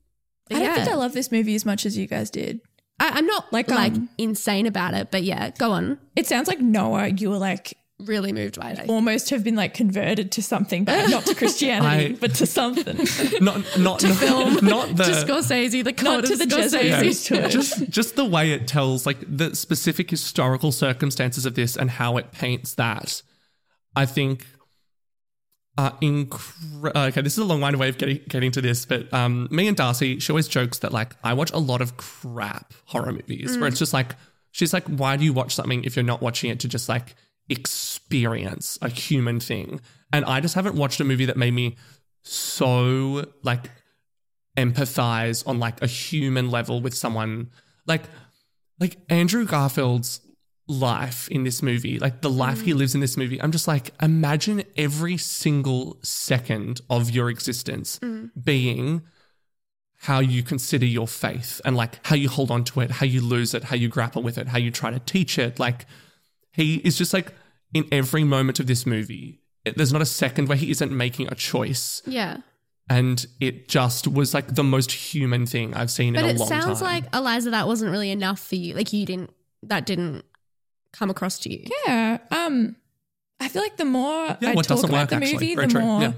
[0.50, 0.74] I don't yeah.
[0.76, 2.60] think I love this movie as much as you guys did.
[3.00, 5.98] I, I'm not like Like, like um, insane about it, but yeah, go on.
[6.14, 8.90] It sounds like Noah, you were like Really moved by it.
[8.90, 12.94] almost have been like converted to something, but not to Christianity, I- but to something.
[13.42, 16.82] not not not, not the to Scorsese, the cult to of the Scorsese.
[17.02, 17.24] Jesuits.
[17.24, 21.90] to just just the way it tells like the specific historical circumstances of this and
[21.90, 23.22] how it paints that
[23.94, 24.46] i think
[25.78, 29.12] are incre- uh, okay this is a long-winded way of getting getting to this but
[29.12, 32.72] um me and darcy she always jokes that like i watch a lot of crap
[32.86, 34.16] horror movies where it's just like
[34.52, 37.14] she's like why do you watch something if you're not watching it to just like
[37.48, 39.80] experience a human thing?
[40.12, 41.76] And i just haven't watched a movie that made me
[42.22, 43.70] so like
[44.56, 47.50] empathize on like a human level with someone.
[47.86, 48.02] Like
[48.80, 50.20] like Andrew Garfield's
[50.68, 52.76] life in this movie, like the life he mm.
[52.76, 53.40] lives in this movie.
[53.40, 58.30] I'm just like imagine every single second of your existence mm.
[58.42, 59.02] being
[60.00, 63.20] how you consider your faith and like how you hold on to it, how you
[63.20, 65.58] lose it, how you grapple with it, how you try to teach it.
[65.58, 65.86] Like
[66.52, 67.32] he is just like
[67.72, 69.40] in every moment of this movie,
[69.76, 72.38] there's not a second where he isn't making a choice Yeah.
[72.90, 76.38] and it just was like the most human thing I've seen But in a it
[76.38, 76.62] long time.
[76.62, 78.74] sounds like Eliza, that wasn't really enough for you.
[78.74, 79.30] Like you didn't,
[79.62, 80.24] that didn't
[80.98, 81.64] come across to you.
[81.86, 82.18] yeah.
[82.30, 82.76] Um
[83.40, 85.32] I feel like the more Yeah, I talk about work, the actually.
[85.34, 85.80] movie, Very the true.
[85.82, 86.12] more Yeah.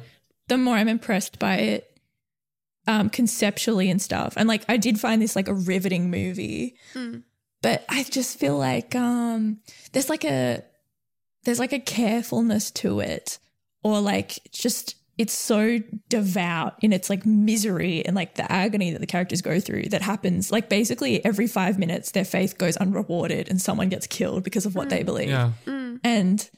[0.49, 2.01] the more I'm impressed by it
[2.87, 4.35] um conceptually and stuff.
[4.37, 6.77] And like I did find this like a riveting movie.
[6.95, 7.23] Mm.
[7.61, 9.59] But I just feel like um
[9.93, 10.63] there's like a
[11.45, 13.39] there's like a carefulness to it
[13.83, 19.01] or like just it's so devout in its like misery and like the agony that
[19.01, 23.51] the characters go through that happens like basically every 5 minutes their faith goes unrewarded
[23.51, 25.07] and someone gets killed because of what they mm.
[25.07, 25.29] believe.
[25.29, 25.53] Yeah.
[25.67, 26.01] Mm.
[26.05, 26.51] and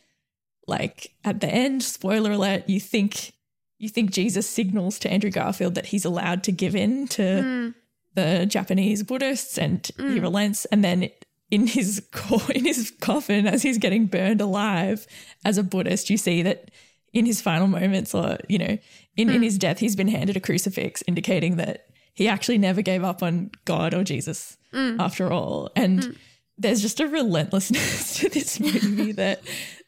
[0.67, 3.33] like at the end spoiler alert you think
[3.79, 7.75] you think jesus signals to andrew garfield that he's allowed to give in to Mm.
[8.15, 10.23] the japanese buddhists and he mm.
[10.23, 10.67] relents.
[10.67, 11.11] And then
[11.51, 15.07] in his co- in his coffin as he's getting burned alive
[15.45, 16.71] as a buddhist you see that
[17.13, 18.79] in his final moments or you know
[19.17, 19.43] in, in hmm.
[19.43, 23.51] his death he's been handed a crucifix indicating that he actually never gave up on
[23.65, 25.01] god or jesus hmm.
[25.01, 26.11] after all and hmm.
[26.59, 29.43] there's just a relentlessness to this movie that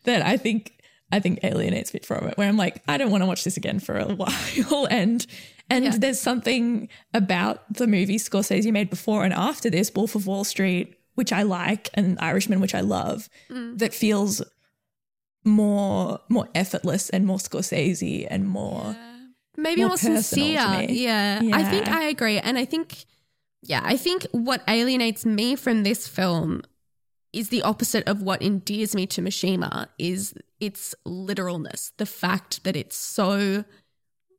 [0.04, 0.72] that I think
[1.10, 2.38] I think alienates me from it.
[2.38, 4.86] Where I'm like, I don't want to watch this again for a while.
[4.90, 5.26] And
[5.68, 5.96] and Yeah.
[5.98, 10.96] there's something about the movie Scorsese made before and after this, Wolf of Wall Street,
[11.14, 14.42] which I like, and Irishman, which I love, that feels
[15.44, 18.96] more more effortless and more Scorsese and more
[19.56, 20.66] Maybe more more, sincere.
[20.78, 20.86] me.
[21.04, 21.40] Yeah.
[21.52, 22.38] I think I agree.
[22.38, 23.04] And I think,
[23.62, 26.62] yeah, I think what alienates me from this film
[27.32, 31.92] is the opposite of what endears me to Mishima is its literalness.
[31.98, 33.64] The fact that it's so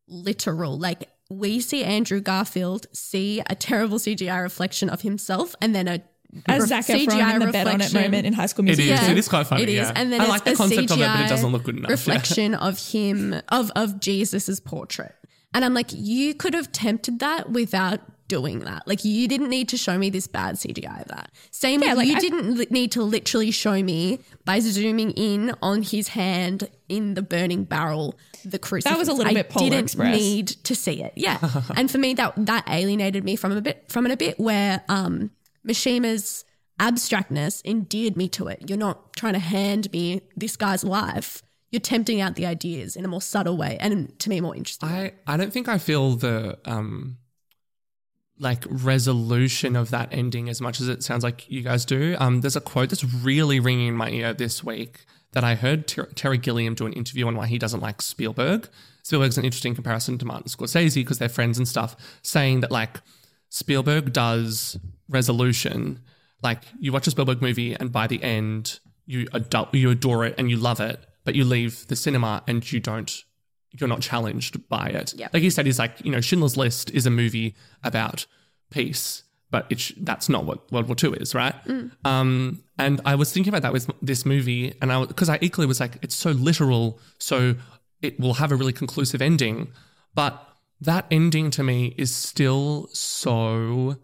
[0.08, 0.78] literal.
[0.80, 6.02] Like we see Andrew Garfield see a terrible CGI reflection of himself and then a
[6.48, 8.86] as ref- Zac Efron in the bed on it reflection- moment in High School music.
[8.86, 8.90] It is.
[8.92, 9.08] Musical.
[9.08, 9.12] Yeah.
[9.14, 9.64] It is quite funny.
[9.64, 9.94] It is, yeah.
[9.96, 11.64] and then I it's like the a concept of it, but it CGI doesn't look
[11.64, 11.90] good enough.
[11.90, 11.94] Yeah.
[11.94, 15.16] Reflection of him of of Jesus's portrait,
[15.54, 18.88] and I'm like, you could have tempted that without doing that.
[18.88, 21.30] Like, you didn't need to show me this bad CGI of that.
[21.52, 25.12] Same, Yeah, with like, you I- didn't li- need to literally show me by zooming
[25.12, 28.92] in on his hand in the burning barrel the crucifix.
[28.92, 30.18] That was a little I bit Polar didn't Express.
[30.20, 31.14] need to see it.
[31.16, 31.38] Yeah,
[31.76, 34.82] and for me that that alienated me from a bit from it a bit where
[34.90, 35.30] um
[35.68, 36.46] Mishima's
[36.80, 38.64] abstractness endeared me to it.
[38.68, 41.42] You're not trying to hand me this guy's life.
[41.72, 44.90] You're tempting out the ideas in a more subtle way and to me more interesting.
[44.90, 47.18] I, I don't think I feel the um
[48.40, 52.16] like resolution of that ending as much as it sounds like you guys do.
[52.20, 55.88] Um, there's a quote that's really ringing in my ear this week that I heard
[55.88, 58.68] Ter- Terry Gilliam do an interview on why he doesn't like Spielberg.
[59.04, 63.02] Spielberg's an interesting comparison to Martin Scorsese because they're friends and stuff, saying that like
[63.54, 66.00] Spielberg does resolution.
[66.42, 70.34] Like you watch a Spielberg movie and by the end you adult you adore it
[70.40, 73.24] and you love it, but you leave the cinema and you don't
[73.70, 75.14] you're not challenged by it.
[75.16, 75.36] Yep.
[75.36, 78.26] Like he said, he's like, you know, Schindler's List is a movie about
[78.72, 81.54] peace, but it's that's not what World War II is, right?
[82.06, 85.68] Um, and I was thinking about that with this movie, and I because I equally
[85.68, 87.54] was like, it's so literal, so
[88.02, 89.72] it will have a really conclusive ending,
[90.16, 90.53] but
[90.84, 93.98] that ending to me is still so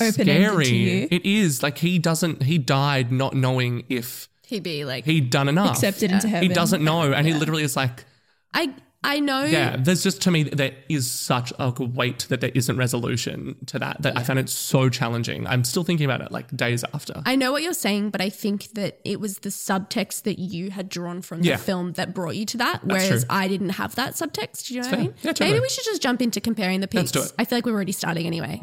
[0.00, 0.68] Open-ended to scary.
[0.68, 1.08] you?
[1.10, 2.42] It is like he doesn't.
[2.42, 5.76] He died not knowing if He'd be like, he'd done enough.
[5.76, 6.48] Accepted into heaven.
[6.48, 8.04] He doesn't know, and he literally is like,
[8.52, 8.74] I
[9.04, 9.44] I know.
[9.44, 9.76] yeah.
[9.78, 14.02] There's just to me there is such a weight that there isn't resolution to that.
[14.02, 15.46] That I found it so challenging.
[15.46, 17.22] I'm still thinking about it like days after.
[17.26, 20.70] I know what you're saying, but I think that it was the subtext that you
[20.70, 23.36] had drawn from the film that brought you to that, That's whereas true.
[23.36, 24.68] I didn't have that subtext.
[24.68, 25.14] Do you know what I mean?
[25.22, 25.50] Yeah, totally.
[25.50, 27.12] Maybe we should just jump into comparing the Let's peaks.
[27.12, 27.26] do it.
[27.32, 27.40] Mm-hmm.
[27.40, 28.58] I feel like we're already starting anyway.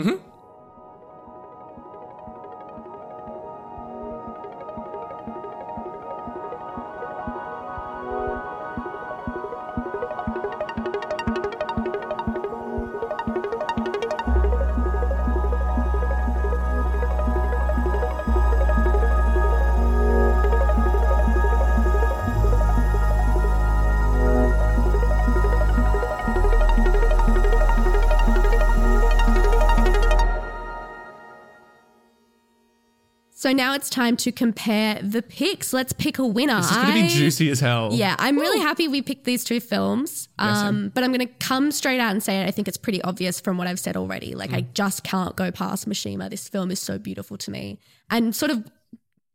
[33.42, 35.74] So now it's time to compare the picks.
[35.74, 36.58] Let's pick a winner.
[36.58, 37.90] This is going to be juicy as hell.
[37.92, 40.30] Yeah, I'm really happy we picked these two films.
[40.38, 42.48] Um, but I'm going to come straight out and say it.
[42.48, 44.36] I think it's pretty obvious from what I've said already.
[44.36, 46.30] Like, I just can't go past Mishima.
[46.30, 47.80] This film is so beautiful to me,
[48.12, 48.64] and sort of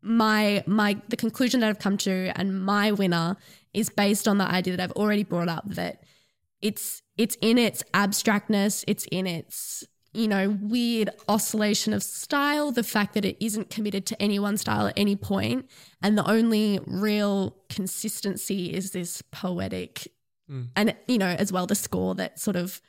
[0.02, 3.36] my my the conclusion that I've come to, and my winner
[3.74, 6.04] is based on the idea that I've already brought up that
[6.62, 9.84] it's it's in its abstractness, it's in its
[10.16, 14.56] you know weird oscillation of style, the fact that it isn't committed to any one
[14.56, 15.68] style at any point,
[16.02, 20.08] and the only real consistency is this poetic,
[20.48, 20.64] hmm.
[20.74, 22.80] and you know as well the score that sort of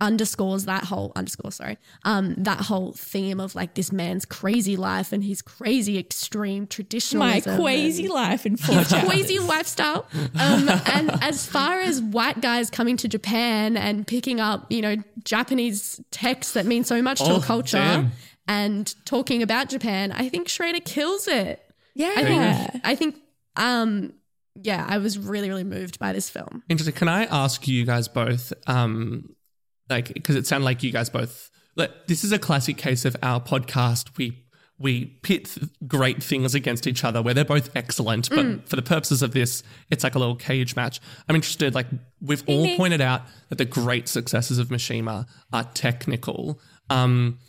[0.00, 5.12] underscores that whole underscore sorry um that whole theme of like this man's crazy life
[5.12, 6.66] and his crazy extreme
[7.14, 9.08] My crazy and- life in four chapters.
[9.10, 10.06] crazy lifestyle.
[10.38, 14.96] Um, and as far as white guys coming to Japan and picking up, you know,
[15.24, 18.12] Japanese texts that mean so much to Oh, a culture damn.
[18.48, 21.62] and talking about Japan, I think Schrader kills it.
[21.94, 22.12] Yeah.
[22.16, 23.16] I think, I think,
[23.56, 24.12] um,
[24.54, 26.62] yeah, I was really, really moved by this film.
[26.68, 26.94] Interesting.
[26.94, 29.34] Can I ask you guys both, um,
[29.90, 33.16] like, because it sounded like you guys both, like, this is a classic case of
[33.22, 34.16] our podcast.
[34.16, 34.44] We
[34.78, 39.20] we pit great things against each other where they're both excellent, but for the purposes
[39.20, 41.00] of this, it's like a little cage match.
[41.28, 41.86] I'm interested, like,
[42.22, 46.58] we've all pointed out that the great successes of Mishima are technical.
[46.88, 47.40] Um,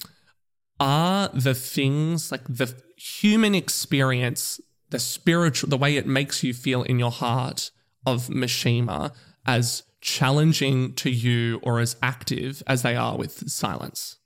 [0.82, 6.84] are the things like the human experience, the spiritual, the way it makes you feel
[6.84, 7.72] in your heart
[8.06, 9.14] of Mishima
[9.46, 14.18] as challenging to you or as active as they are with silence?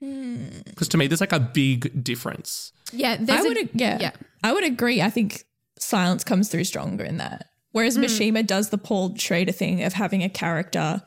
[0.00, 0.46] Hmm.
[0.66, 2.72] Because to me, there's like a big difference.
[2.92, 4.12] Yeah, I would, a, yeah, yeah.
[4.42, 5.00] I would agree.
[5.00, 5.44] I think
[5.78, 7.48] silence comes through stronger in that.
[7.72, 8.04] Whereas hmm.
[8.04, 11.02] Mishima does the Paul Schrader thing of having a character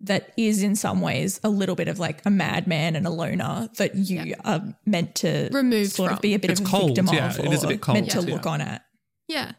[0.00, 3.68] that is in some ways a little bit of like a madman and a loner
[3.76, 6.16] that you are meant to Removed sort from.
[6.16, 7.70] of be a bit It's of a cold, victim yeah, of it is a or
[7.70, 8.34] bit cold, meant to yeah.
[8.34, 8.82] look on at.
[9.28, 9.52] Yeah.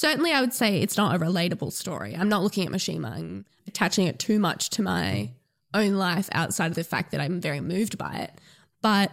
[0.00, 2.16] Certainly, I would say it's not a relatable story.
[2.16, 5.28] I'm not looking at Mishima and attaching it too much to my
[5.74, 8.32] own life outside of the fact that I'm very moved by it.
[8.80, 9.12] But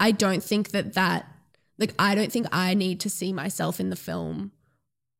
[0.00, 1.26] I don't think that that,
[1.76, 4.52] like, I don't think I need to see myself in the film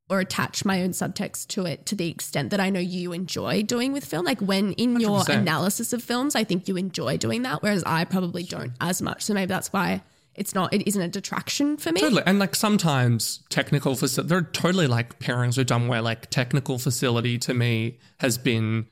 [0.08, 3.62] or attach my own subtext to it to the extent that I know you enjoy
[3.62, 4.24] doing with film.
[4.24, 5.36] Like, when in your 100%.
[5.36, 9.20] analysis of films, I think you enjoy doing that, whereas I probably don't as much.
[9.20, 10.00] So maybe that's why
[10.34, 12.00] it's not, it isn't a detraction for me.
[12.00, 12.22] Totally.
[12.26, 16.78] And like sometimes technical facility, there are totally like pairings we've done where like technical
[16.78, 18.86] facility to me has been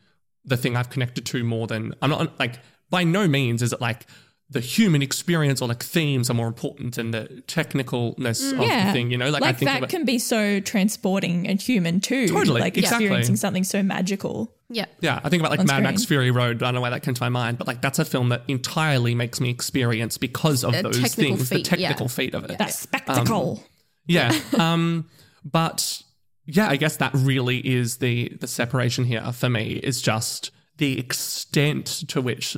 [0.44, 2.58] the thing I've connected to more than I'm not like
[2.90, 4.06] by no means is it like
[4.50, 8.92] the human experience or like themes are more important than the technicalness of yeah, the
[8.92, 9.28] thing, you know?
[9.28, 12.28] Like, like I think that about, can be so transporting and human too.
[12.28, 13.04] Totally, like exactly.
[13.04, 14.54] experiencing something so magical.
[14.70, 14.84] Yeah.
[15.00, 16.04] yeah, I think about like Mad Max.
[16.04, 16.62] Fury Road.
[16.62, 18.42] I don't know why that came to my mind, but like that's a film that
[18.48, 22.10] entirely makes me experience because of The those things, feat, the technical yeah.
[22.12, 22.58] feat of it.
[22.58, 23.64] That spectacle.
[24.06, 24.38] Yeah.
[24.58, 25.08] Um,
[25.44, 26.02] but
[26.44, 30.98] yeah, I guess that really is the the separation here for me is just the
[30.98, 32.56] extent to which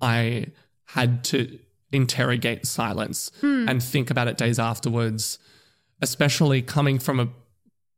[0.00, 0.46] I
[0.86, 1.58] had to
[1.92, 5.38] interrogate silence and think about it days afterwards,
[6.02, 7.28] especially coming from a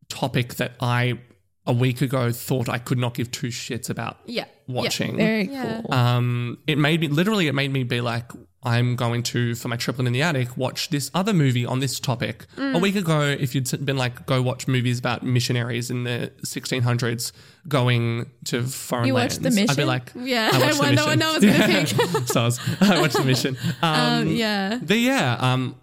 [0.09, 1.19] topic that I
[1.67, 4.45] a week ago thought I could not give two shits about Yeah.
[4.69, 5.17] watching.
[5.17, 5.93] Very cool.
[5.93, 7.49] Um, it made me literally.
[7.49, 8.31] It made me be like,
[8.63, 12.01] I'm going to, for my triplet in the attic, watch this other movie on this
[12.01, 12.47] topic.
[12.57, 12.75] Mm.
[12.75, 17.31] A week ago, if you'd been like, go watch movies about missionaries in the 1600s
[17.69, 20.83] going to foreign You lands, watched The I'd be like, Yeah, I I, watched The
[20.83, 21.19] wonder what Mission.
[21.19, 21.85] no one's gonna Yeah.
[21.85, 22.29] pick.
[22.29, 23.57] so I, was, I watched the mission.
[23.83, 24.79] Um, Um, yeah.
[24.83, 25.77] the yeah, um,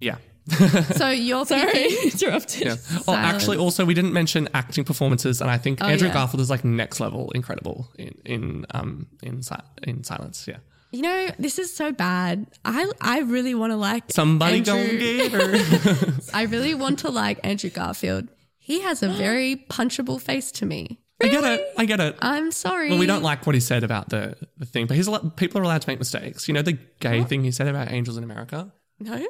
[0.00, 0.16] yeah.
[0.96, 2.66] So you're Sorry, picking interrupted.
[2.66, 2.76] Yeah.
[3.08, 6.14] Oh, actually, also we didn't mention acting performances, and I think Andrew Oh, yeah.
[6.14, 10.46] Garfield is like next level incredible in in um in si- in silence.
[10.48, 10.58] Yeah.
[10.92, 12.46] You know, this is so bad.
[12.64, 16.12] I I really want to like Somebody Andrew, go get her.
[16.34, 18.28] I really want to like Andrew Garfield.
[18.58, 20.98] He has a very punchable face to me.
[21.22, 21.66] I get it.
[21.76, 22.16] I get it.
[22.22, 22.88] I'm sorry.
[22.88, 25.36] well, we don't like what he said about the, the thing, but he's a lot,
[25.36, 26.48] people are allowed to make mistakes.
[26.48, 28.72] You know the gay thing he said about angels in America.
[28.98, 29.26] No.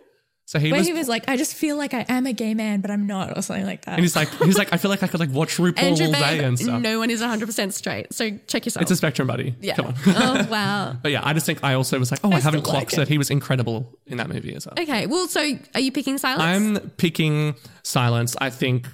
[0.51, 2.55] So he Where was, he was like, I just feel like I am a gay
[2.55, 3.93] man, but I'm not, or something like that.
[3.93, 6.13] and he's like, he's like, I feel like I could like watch RuPaul Andrew all
[6.13, 6.83] day Babe, and stuff.
[6.83, 8.13] no one is 100% straight.
[8.13, 8.83] So check yourself.
[8.83, 9.55] It's a spectrum, buddy.
[9.61, 9.77] yeah.
[9.77, 9.95] Come on.
[10.09, 10.97] oh, wow.
[11.03, 12.95] But yeah, I just think I also was like, oh, I, haven't still like clocked
[12.95, 13.03] it.
[13.03, 13.07] it.
[13.07, 14.75] He was incredible in that movie as well.
[14.77, 15.07] Okay.
[15.07, 15.41] Well, so
[15.75, 16.43] are you picking silence?
[16.43, 18.35] I'm picking silence.
[18.41, 18.89] I think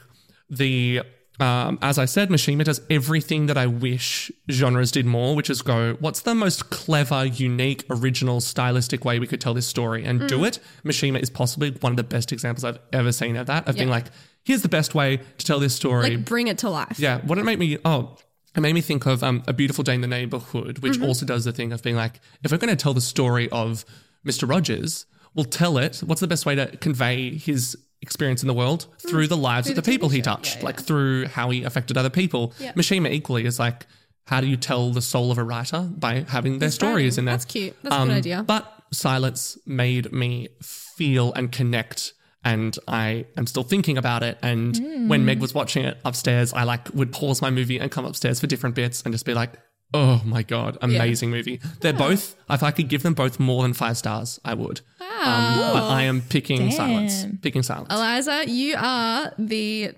[0.50, 1.04] the
[1.38, 5.62] um, as I said, Mishima does everything that I wish genres did more, which is
[5.62, 10.28] go, what's the most clever, unique, original, stylistic way we could tell this story and
[10.28, 10.58] do it?
[10.84, 13.90] Mishima is possibly one of the best examples I've ever seen of that, of being
[13.90, 14.06] like,
[14.44, 16.10] here's the best way to tell this story.
[16.16, 16.98] like bring it to life.
[16.98, 18.16] Yeah, what it made me oh,
[18.54, 21.44] it made me think of um, a beautiful day in the neighborhood, which also does
[21.44, 23.84] the thing of being like, if we're going to tell the story of
[24.24, 25.98] Mister Rogers, we'll tell it.
[25.98, 27.76] What's the best way to convey his
[28.06, 29.28] experience in the world through mm.
[29.28, 32.54] the lives of the, people he touched, like through how he affected other people.
[32.74, 33.86] Mishima equally is like,
[34.26, 37.34] how do you tell the soul of a writer by having their stories in there?
[37.34, 37.76] That's cute.
[37.82, 38.42] That's a good um, idea.
[38.42, 42.12] But silence made me feel and connect.
[42.44, 44.38] And I am still thinking about it.
[44.40, 45.24] And when mm.
[45.24, 48.46] Meg was watching it upstairs, I like would pause my movie and come upstairs for
[48.46, 49.52] different bits and just be like,
[49.94, 51.60] oh my God, amazing movie.
[51.80, 54.80] They're both, if I could give them both more than five stars, I would.
[55.00, 57.26] Um, but I am picking silence.
[57.42, 57.92] Picking silence.
[57.92, 59.92] Eliza, you are the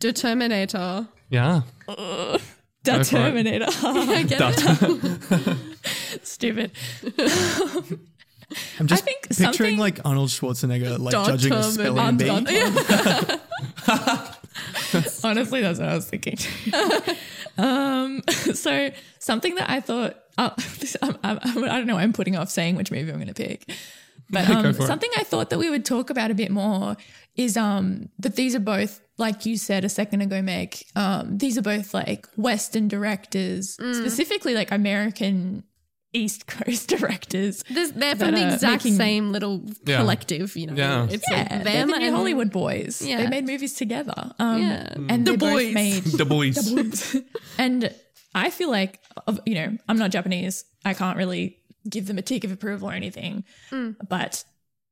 [0.00, 1.08] determinator.
[1.30, 1.62] yeah.
[1.86, 2.40] that
[2.84, 3.04] Go for it.
[3.04, 3.66] Terminator.
[3.82, 5.56] I get it.
[6.22, 6.70] Stupid.
[8.80, 12.18] I'm just I think picturing like Arnold Schwarzenegger like Dot judging a term spelling and
[12.18, 12.26] bee.
[12.26, 13.40] dot-
[15.24, 16.38] Honestly, that's what I was thinking.
[17.58, 20.16] um, so something that I thought,
[20.78, 23.32] this, I'm, I'm, I'm- don't know, why I'm putting off saying which movie I'm going
[23.32, 23.70] to pick.
[24.28, 24.86] But um, for it.
[24.86, 26.96] something I thought that we would talk about a bit more
[27.36, 31.56] is um, that these are both, like you said a second ago, Meg, um, these
[31.56, 33.94] are both like Western directors, Mm.
[33.94, 35.62] specifically like American
[36.12, 37.62] East Coast directors.
[37.70, 39.98] There's- They're from the exact making- same little Yeah.
[39.98, 40.74] collective, you know.
[40.74, 41.06] Yeah.
[41.10, 43.02] It's Yeah, like they're them the new and Hollywood boys.
[43.02, 43.18] Yeah.
[43.18, 44.32] They made movies together.
[44.38, 44.94] Um, Yeah.
[45.08, 45.74] And The they both boys.
[45.74, 47.16] made the boys.
[47.58, 47.92] and
[48.34, 49.00] I feel like,
[49.44, 50.64] you know, I'm not Japanese.
[50.84, 53.44] I can't really give them a tick of approval or anything.
[53.70, 53.96] Mm.
[54.08, 54.44] But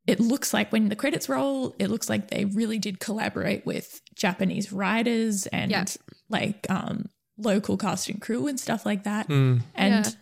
[0.07, 4.01] it looks like when the credits roll, it looks like they really did collaborate with
[4.15, 5.85] Japanese writers and Yeah.
[6.29, 7.07] like um,
[7.39, 9.29] local cast and crew and stuff like that.
[9.29, 9.63] Mm.
[9.75, 10.13] And Yeah.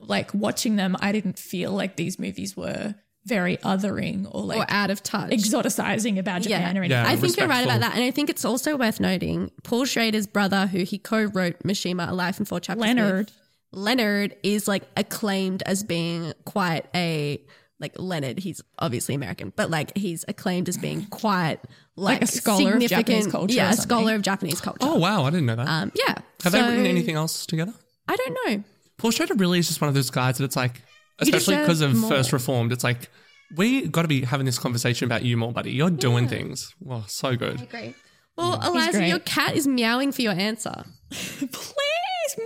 [0.00, 2.94] Like watching them, I didn't feel like these movies were
[3.26, 5.30] very othering or like or out of touch.
[5.30, 6.80] exoticizing about Japan Yeah.
[6.80, 6.90] or anything.
[7.04, 7.08] Yeah.
[7.10, 7.94] I think you're right about that.
[7.94, 12.10] And I think it's also worth noting Paul Schrader's brother, who he co wrote Mishima,
[12.10, 12.80] A Life in Four Chapters.
[12.80, 13.32] with, Leonard.
[13.72, 17.40] Leonard is like acclaimed as being quite a
[17.80, 18.38] like Leonard.
[18.40, 21.58] He's obviously American, but like he's acclaimed as being quite
[21.96, 24.78] like, a scholar of Japanese culture Yeah, a scholar of Japanese culture.
[24.82, 25.24] Oh, wow.
[25.24, 25.66] I didn't know that.
[25.68, 26.16] Um, yeah.
[26.42, 27.72] Have they written anything else together?
[28.06, 28.64] I don't know.
[28.98, 30.82] Paul Schrader really is just one of those guys that it's like,
[31.18, 32.10] especially because of more.
[32.10, 33.10] First Reformed, it's like,
[33.56, 35.72] we got to be having this conversation about you more, buddy.
[35.72, 36.74] You're doing things.
[36.80, 37.68] Wow, so good.
[37.70, 37.94] Great.
[38.36, 39.08] Well, Eliza, great.
[39.08, 40.84] your cat is meowing for your answer.
[41.10, 41.54] Please,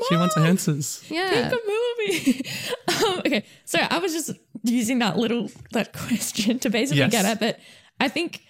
[0.08, 0.20] She Mom.
[0.20, 1.04] wants answers.
[1.08, 1.48] Yeah.
[1.50, 2.44] pick a movie.
[3.06, 4.32] um, okay, so I was just
[4.64, 7.12] using that little that question to basically Yes.
[7.12, 7.60] get at that.
[8.00, 8.42] I think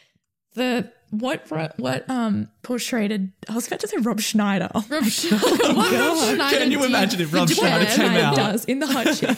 [0.55, 1.49] the what
[1.79, 4.69] what um portrayed I was about to say Rob Schneider.
[4.75, 8.37] Rob Schneider Can you imagine if Rob Schneider came Schneider out?
[8.37, 9.37] does in the hot chick.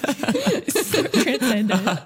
[0.66, 2.00] It's so transcendent.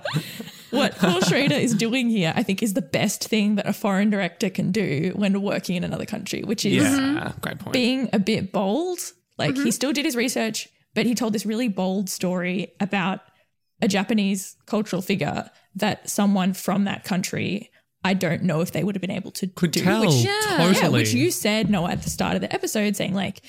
[0.70, 4.10] What Paul Schrader is doing here, I think, is the best thing that a foreign
[4.10, 7.72] director can do when working in another country, which is Yeah, great point.
[7.72, 8.98] being a bit bold.
[9.38, 9.64] Like Mm-hmm.
[9.66, 13.20] he still did his research, but he told this really bold story about
[13.82, 17.70] a Japanese cultural figure that someone from that country,
[18.05, 19.82] I don't know if they would have been able to Could do.
[19.82, 20.40] tell Which, Yeah.
[20.59, 20.76] totally.
[20.76, 23.40] yeah, which you said no at the start of the episode, saying like,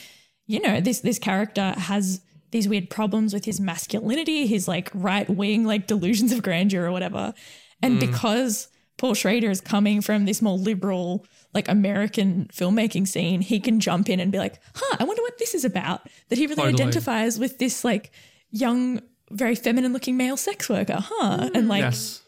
[0.47, 5.29] you know, this this character has these weird problems with his masculinity, his like right
[5.29, 7.33] wing like delusions of grandeur or whatever,
[7.81, 7.99] and mm.
[7.99, 13.79] because Paul Schrader is coming from this more liberal like American filmmaking scene, he can
[13.79, 16.01] jump in and be like, huh, I wonder what this is about.
[16.29, 16.73] That he really Totally.
[16.83, 18.11] identifies with this like
[18.51, 19.01] young
[19.31, 21.49] very feminine looking male sex worker, huh?
[21.53, 22.21] And like, yes.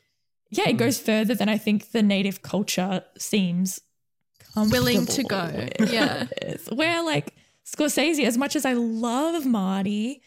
[0.49, 3.79] Yeah, it goes further than I think the native culture seems
[4.55, 5.67] Willing to go.
[5.79, 6.25] Yeah.
[6.73, 7.35] Where like
[7.65, 10.21] Scorsese, as much as I love Marty,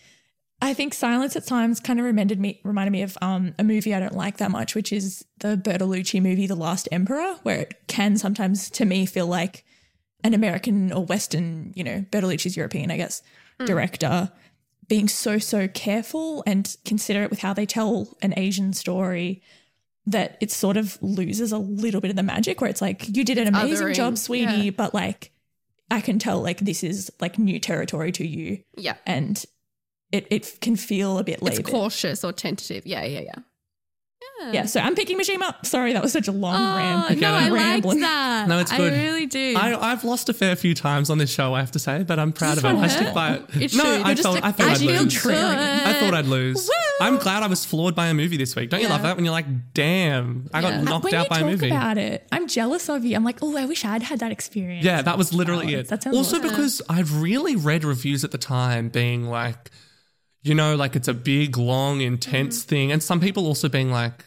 [0.63, 3.95] I think Silence at times kind of reminded me reminded me of um, a movie
[3.95, 7.89] I don't like that much, which is the Bertolucci movie The Last Emperor, where it
[7.89, 9.65] can sometimes to me feel like
[10.23, 13.23] an American or Western, you know, Bertolucci's European, I guess,
[13.65, 14.31] director
[14.87, 19.43] being so so careful and considerate with how they tell an Asian story
[20.07, 23.25] that it sort of loses a little bit of the magic where it's like you
[23.25, 24.71] did an amazing Othering, job sweetie yeah.
[24.71, 25.31] but like
[25.91, 28.97] I can tell like this is like new territory to you Yeah.
[29.07, 29.45] and
[30.13, 32.87] it it can feel a bit It's cautious or tentative.
[32.87, 33.35] Yeah, yeah, yeah.
[34.53, 35.55] Yeah, so I'm picking Mishima.
[35.67, 37.21] Sorry, that was such a long Oh, rant.
[37.21, 38.01] no, I liked Rambling.
[38.01, 38.49] that.
[38.49, 38.91] No, it's good.
[38.95, 39.55] I really do.
[39.55, 42.19] I, I've lost a fair few times on this show, I have to say, but
[42.19, 42.73] I'm proud of it.
[42.73, 43.43] one I stick by it.
[43.55, 44.03] It no, should.
[44.03, 45.23] I You're just thought, like, I thought I I'd lose.
[45.23, 45.35] good.
[45.35, 46.67] I thought I'd lose.
[46.67, 46.75] Woo!
[47.01, 48.71] I'm glad I was floored by a movie this week.
[48.71, 51.37] Don't you love that when you're like, damn, I got knocked when out you by
[51.39, 51.69] a talk movie?
[51.69, 53.17] about it, I'm jealous of you.
[53.17, 54.85] I'm like, oh, I wish I'd had that experience.
[54.85, 55.89] Yeah, that was literally it.
[55.89, 56.49] That sounds also awesome.
[56.51, 59.71] because I've really read reviews at the time being like,
[60.43, 62.69] you know, like it's a big, long, intense Mm-hmm.
[62.69, 62.93] thing.
[62.93, 64.25] And some people also being like,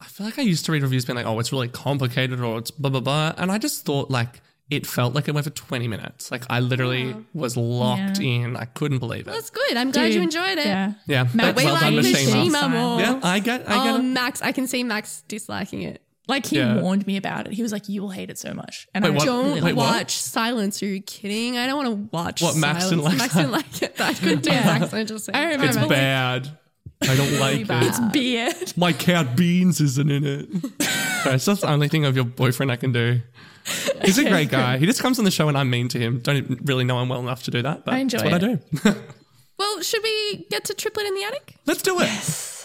[0.00, 2.58] I feel like I used to read reviews being like, oh, it's really complicated or
[2.58, 3.34] it's blah, blah, blah.
[3.36, 4.40] And I just thought like
[4.70, 6.30] it felt like it went for 20 minutes.
[6.30, 8.44] Like I literally was locked Yeah.
[8.44, 8.56] in.
[8.56, 9.30] I couldn't believe it.
[9.30, 9.76] That's good.
[9.76, 10.66] I'm glad you enjoyed it.
[10.66, 10.92] Yeah.
[11.06, 11.22] yeah.
[11.34, 12.46] Matt, that's we well done, like Mishima.
[12.50, 13.00] Mishima more.
[13.00, 14.02] Yeah, I get, I oh, get Oh, it.
[14.02, 16.02] Max, I can see Max disliking it.
[16.26, 16.82] Like he Yeah.
[16.82, 17.54] warned me about it.
[17.54, 19.24] He was like, "You will hate it so much." And Wait, I what?
[19.24, 19.94] Don't Wait, like what?
[19.96, 20.82] watch Silence.
[20.82, 21.56] Are you kidding?
[21.56, 22.90] I don't want to watch What, Max Silence.
[22.90, 23.98] didn't like Max didn't like it.
[23.98, 24.92] I couldn't do Max.
[24.92, 26.58] I just I remember It's bad.
[27.00, 27.94] I don't like bad.
[27.94, 28.12] it.
[28.12, 28.72] beard.
[28.76, 30.48] My cat Beans isn't in it.
[31.24, 33.20] That's just the only thing of your boyfriend I can do.
[34.04, 34.78] He's a great guy.
[34.78, 36.20] He just comes on the show and I'm mean to him.
[36.20, 38.92] Don't really know him well enough to do that, but I enjoy that's what I
[38.92, 38.94] do.
[39.58, 41.56] Well, should we get to Triplet in the Attic?
[41.66, 42.57] Let's do it.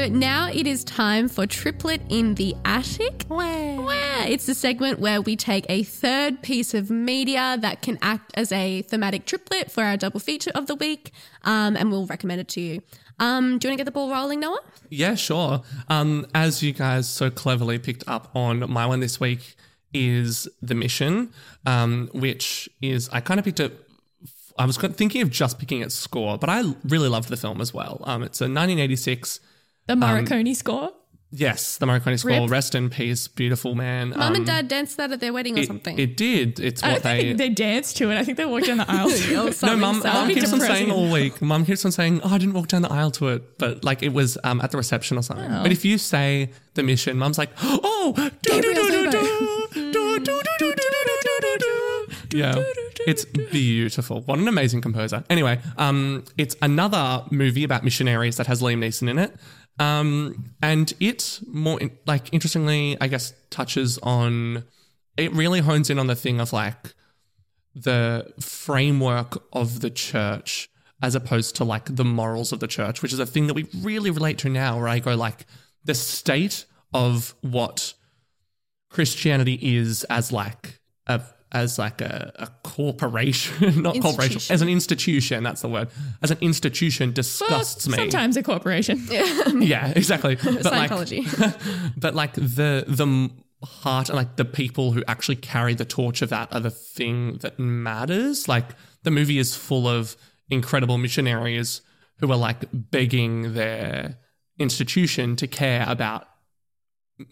[0.00, 3.24] So now it is time for Triplet in the Attic.
[3.28, 4.26] Where?
[4.26, 8.50] It's a segment where we take a third piece of media that can act as
[8.50, 12.48] a thematic triplet for our double feature of the week, um, and we'll recommend it
[12.48, 12.82] to you.
[13.18, 14.60] Um, do you want to get the ball rolling, Noah?
[14.88, 15.60] Yeah, sure.
[15.88, 19.54] Um, as you guys so cleverly picked up on, my one this week
[19.92, 21.30] is The Mission,
[21.66, 23.78] um, which is, I kind of picked it.
[24.58, 27.74] I was thinking of just picking its score, but I really loved the film as
[27.74, 28.00] well.
[28.04, 29.40] Um, it's a 1986.
[29.86, 30.90] The Morricone score.
[31.32, 32.32] Yes, the Morricone score.
[32.42, 32.50] Rip.
[32.50, 34.10] Rest in peace, beautiful man.
[34.10, 35.96] Mum Um, and Dad danced that at their wedding or it, something.
[35.96, 36.58] it did.
[36.58, 37.20] It's what don't they.
[37.22, 38.16] think they danced to it.
[38.18, 39.08] I think they walked down the aisle.
[39.08, 39.62] to it.
[39.62, 41.40] No, mum, mum keeps on saying all week.
[41.40, 44.02] Mum keeps on saying, "Oh, I didn't walk down the aisle to it," but like
[44.02, 45.50] it was um, at the reception or something.
[45.52, 45.62] Oh.
[45.62, 48.12] But if you say the mission, mum's like, "Oh,
[48.42, 52.54] do do do do do do do do do do do do." Yeah,
[53.06, 54.22] it's beautiful.
[54.22, 55.24] What an amazing composer.
[55.30, 59.34] Anyway, um, it's another movie about missionaries that has Liam Neeson in it.
[59.80, 64.64] Um, and it more like interestingly, I guess, touches on.
[65.16, 66.94] It really hones in on the thing of like
[67.74, 70.68] the framework of the church
[71.02, 73.66] as opposed to like the morals of the church, which is a thing that we
[73.80, 75.46] really relate to now, where I go like
[75.82, 77.94] the state of what
[78.90, 81.22] Christianity is as like a
[81.52, 85.42] as like a, a corporation, not corporation, as an institution.
[85.42, 85.88] That's the word.
[86.22, 87.96] As an institution, Well, disgusts me.
[87.96, 89.00] sometimes a corporation.
[89.60, 90.36] Yeah, exactly.
[90.42, 90.90] But like,
[91.96, 93.30] but like the the
[93.64, 97.38] heart and like the people who actually carry the torch of that are the thing
[97.38, 98.48] that matters.
[98.48, 98.66] Like
[99.02, 100.16] the movie is full of
[100.48, 101.82] incredible missionaries
[102.18, 104.18] who are like begging their
[104.58, 106.26] institution to care about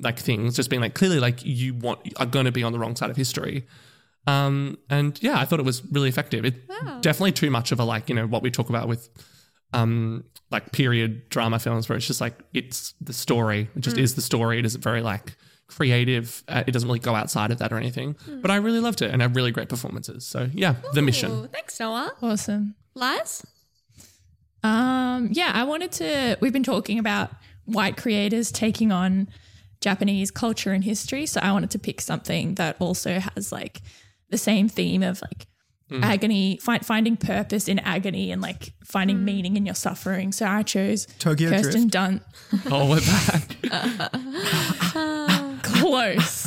[0.01, 2.79] like things, just being like clearly like you want are going to be on the
[2.79, 3.67] wrong side of history.
[4.27, 6.45] Um, and yeah, I thought it was really effective.
[6.45, 6.69] It
[7.01, 9.09] definitely too much of a like you know what we talk about with
[9.73, 14.15] um like period drama films where it's just like it's the story it just is
[14.15, 17.71] the story it isn't very like creative uh, it doesn't really go outside of that
[17.71, 21.03] or anything but i really loved it and had really great performances so yeah the
[21.03, 22.13] mission thanks, Noah.
[22.23, 22.75] Awesome.
[22.95, 23.45] Lies?
[24.63, 26.37] Um, yeah, I wanted to.
[26.41, 27.31] We've been talking about
[27.65, 29.29] white creators taking on
[29.81, 33.83] Japanese culture and history, so I wanted to pick something that also has like
[34.31, 35.47] the same theme of like
[35.89, 36.03] hmm.
[36.05, 39.25] agony, find, finding purpose in agony, and like finding hmm.
[39.25, 40.33] meaning in your suffering.
[40.33, 41.95] So I chose Tokyo Kirsten Drift.
[41.95, 42.21] Dunst.
[42.71, 43.57] oh we're back
[45.63, 46.47] Close.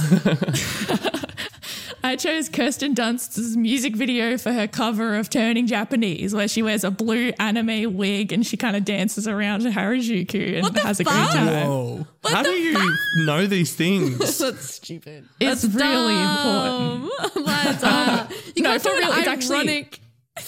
[2.03, 6.83] I chose Kirsten Dunst's music video for her cover of Turning Japanese, where she wears
[6.83, 10.99] a blue anime wig and she kind of dances around Harajuku and What the has
[10.99, 11.13] a fuck?
[11.13, 11.67] great time.
[11.67, 12.07] Whoa.
[12.25, 14.17] How do you know these things?
[14.39, 15.27] That's stupid.
[15.39, 17.09] It's That's really dumb.
[17.35, 17.79] Liza.
[17.83, 19.89] Uh, you no, can't for do real, an it's actually-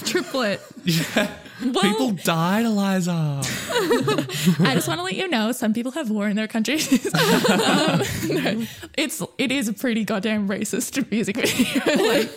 [0.06, 0.62] triplet.
[0.86, 1.32] Yeah.
[1.82, 3.11] People died, Eliza.
[3.41, 7.05] I just want to let you know some people have war in their countries.
[7.16, 8.66] um, no,
[8.97, 12.07] it's it is a pretty goddamn racist music video.
[12.07, 12.30] like,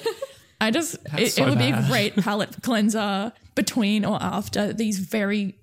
[0.60, 4.98] I just it, so it would be a great palette cleanser between or after these
[4.98, 5.56] very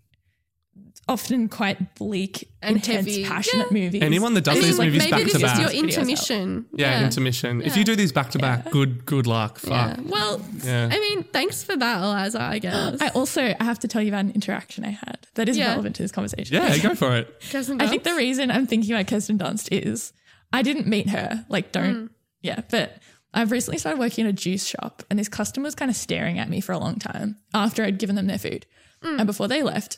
[1.07, 3.25] often quite bleak, And intense, heavy.
[3.25, 3.83] passionate Yeah.
[3.85, 4.01] movies.
[4.01, 5.59] Anyone that does I mean, these movies maybe back this to is back.
[5.59, 5.97] your Videos out.
[5.97, 6.65] intermission.
[6.75, 7.61] yeah, intermission.
[7.61, 9.59] If you do these back to back, good good luck.
[9.67, 9.95] Yeah.
[9.95, 10.05] Fuck.
[10.09, 10.89] Well, Yeah.
[10.91, 13.01] I mean, thanks for that, Eliza, I guess.
[13.01, 15.69] I also I have to tell you about an interaction I had that is Yeah.
[15.71, 16.55] relevant to this conversation.
[16.55, 17.41] Yeah, go for it.
[17.51, 20.13] Kirsten I think the reason I'm thinking about Kirsten Dunst is
[20.53, 21.45] I didn't meet her.
[21.49, 22.09] Like, don't, Mm.
[22.41, 22.61] yeah.
[22.69, 22.99] But
[23.33, 26.37] I've recently started working in a juice shop, and this customer was kind of staring
[26.37, 28.67] at me for a long time after I'd given them their food.
[29.03, 29.17] Mm.
[29.17, 29.97] And before they left,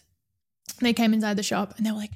[0.81, 2.11] they came inside the shop and they were like,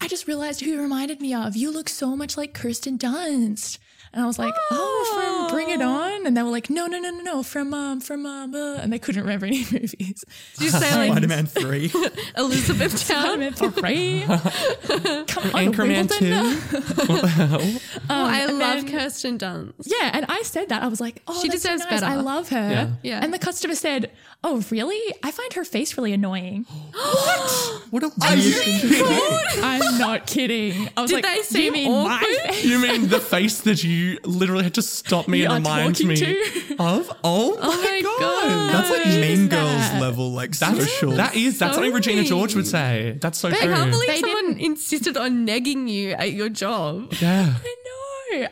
[0.00, 1.56] I just realized who you reminded me of.
[1.56, 3.78] You look so much like Kirsten Dunst.
[4.12, 6.26] And I was like, oh, from Bring It On?
[6.26, 8.92] And they were like, no, no, no, no, no, from, um, from, um, uh, and
[8.92, 9.94] they couldn't remember any movies.
[9.94, 11.92] Did you say like Spider Man 3.
[12.36, 13.42] Elizabethtown?
[13.42, 14.22] I'm for free.
[14.26, 16.34] Come on, Anchorman 2.
[17.06, 17.82] what the?
[18.10, 19.72] Oh, I love then- Kirsten Dunst.
[19.86, 20.82] Yeah, and I said that.
[20.82, 22.00] I was like, oh, She that's so deserves nice.
[22.00, 22.12] better.
[22.12, 22.56] I love her.
[22.70, 22.90] Yeah.
[23.04, 23.20] Yeah.
[23.22, 24.10] And the customer said,
[24.42, 25.14] oh, really?
[25.22, 26.66] I find her face really annoying.
[27.90, 30.88] What what a weird I'm not kidding.
[30.96, 32.64] I was Did like, they do seem you mean my face?
[32.64, 33.90] You mean the face that you
[34.24, 36.76] literally had to stop me You and remind me to?
[36.78, 37.10] of?
[37.24, 38.72] Oh, Oh my god.
[38.74, 40.00] That's like What Mean is Girls that?
[40.00, 41.12] level, like that's, social.
[41.12, 43.16] that is that's something Regina George would say.
[43.20, 43.74] That's so I true.
[43.74, 47.12] can't believe They someone insisted on negging you at your job.
[47.20, 47.54] yeah.
[47.64, 47.99] I know.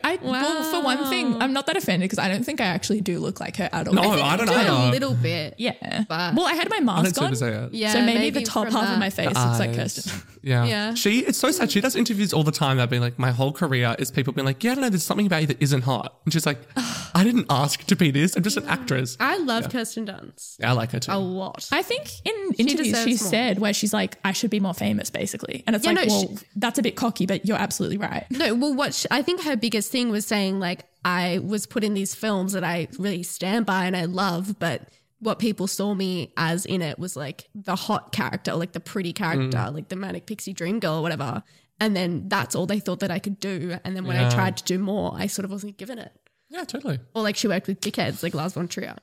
[0.03, 3.01] I well, for one thing, I'm not that offended because I don't think I actually
[3.01, 3.93] do look like her at all.
[3.93, 4.89] No, think I don't do know.
[4.89, 5.55] A little bit.
[5.57, 6.03] Yeah.
[6.07, 7.29] But- well, I had my mask on.
[7.31, 7.73] to say it.
[7.73, 10.21] Yeah, so maybe, maybe the top from half of my face looks like Kirsten.
[10.41, 10.65] Yeah.
[10.65, 10.93] Yeah.
[10.93, 11.69] She, it's so sad.
[11.69, 14.45] She does interviews all the time I've been like, my whole career is people being
[14.45, 16.15] like, yeah, I don't know, there's something about you that isn't hot.
[16.23, 16.59] And she's like,
[17.13, 18.37] I didn't ask to be this.
[18.37, 19.17] I'm just an actress.
[19.19, 21.11] I love Kirsten Dunst Yeah, I like her too.
[21.11, 21.67] a lot.
[21.73, 23.17] I think in interviews she more.
[23.17, 25.63] said where she's like, I should be more famous, basically.
[25.67, 28.25] And it's Yeah, like, no, well, that's a bit cocky, but you're absolutely right.
[28.31, 31.83] No, well, what sh I think her biggest thing was saying like I was put
[31.83, 34.89] in these films that I really stand by and I love, but
[35.19, 39.13] what people saw me as in it was like the hot character, like the pretty
[39.13, 41.43] character, like the manic pixie dream girl or whatever.
[41.79, 43.77] And then that's all they thought that I could do.
[43.83, 46.11] And then when I tried to do more, I sort of wasn't given it.
[46.49, 46.99] yeah, totally.
[47.13, 48.95] Or like she worked with dickheads like Lars von Trier.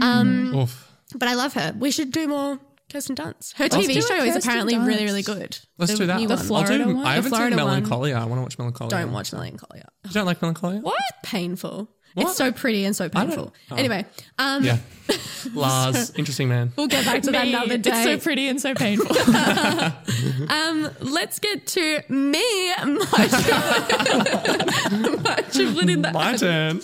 [0.00, 0.90] Um, Oof.
[1.14, 1.74] but I love her.
[1.78, 2.58] We should do more
[2.90, 3.54] Kirsten Dunst.
[3.56, 5.04] Her do TV show is Kirsten apparently really, Dunst.
[5.04, 5.58] really good.
[5.78, 6.20] Let's The do that.
[6.20, 6.44] new The one.
[6.44, 6.96] Florida I'll do, one?
[6.98, 7.74] I The haven't Florida seen one.
[7.74, 8.14] Melancholia.
[8.16, 8.90] I want to watch Melancholia.
[8.90, 9.88] Don't watch Melancholia.
[10.04, 10.80] You don't like Melancholia?
[10.80, 11.02] What?
[11.24, 11.90] Painful.
[12.16, 12.28] What?
[12.28, 13.52] It's so pretty and so painful.
[13.70, 13.76] oh.
[13.76, 14.04] Anyway,
[14.38, 14.78] um, Yeah.
[15.54, 16.72] Lars, interesting man.
[16.74, 17.90] we'll get back to that another day.
[17.90, 19.16] It's so pretty and so painful.
[20.50, 22.42] um, let's get to me.
[22.82, 26.80] My triplet, my triplet in the My turn.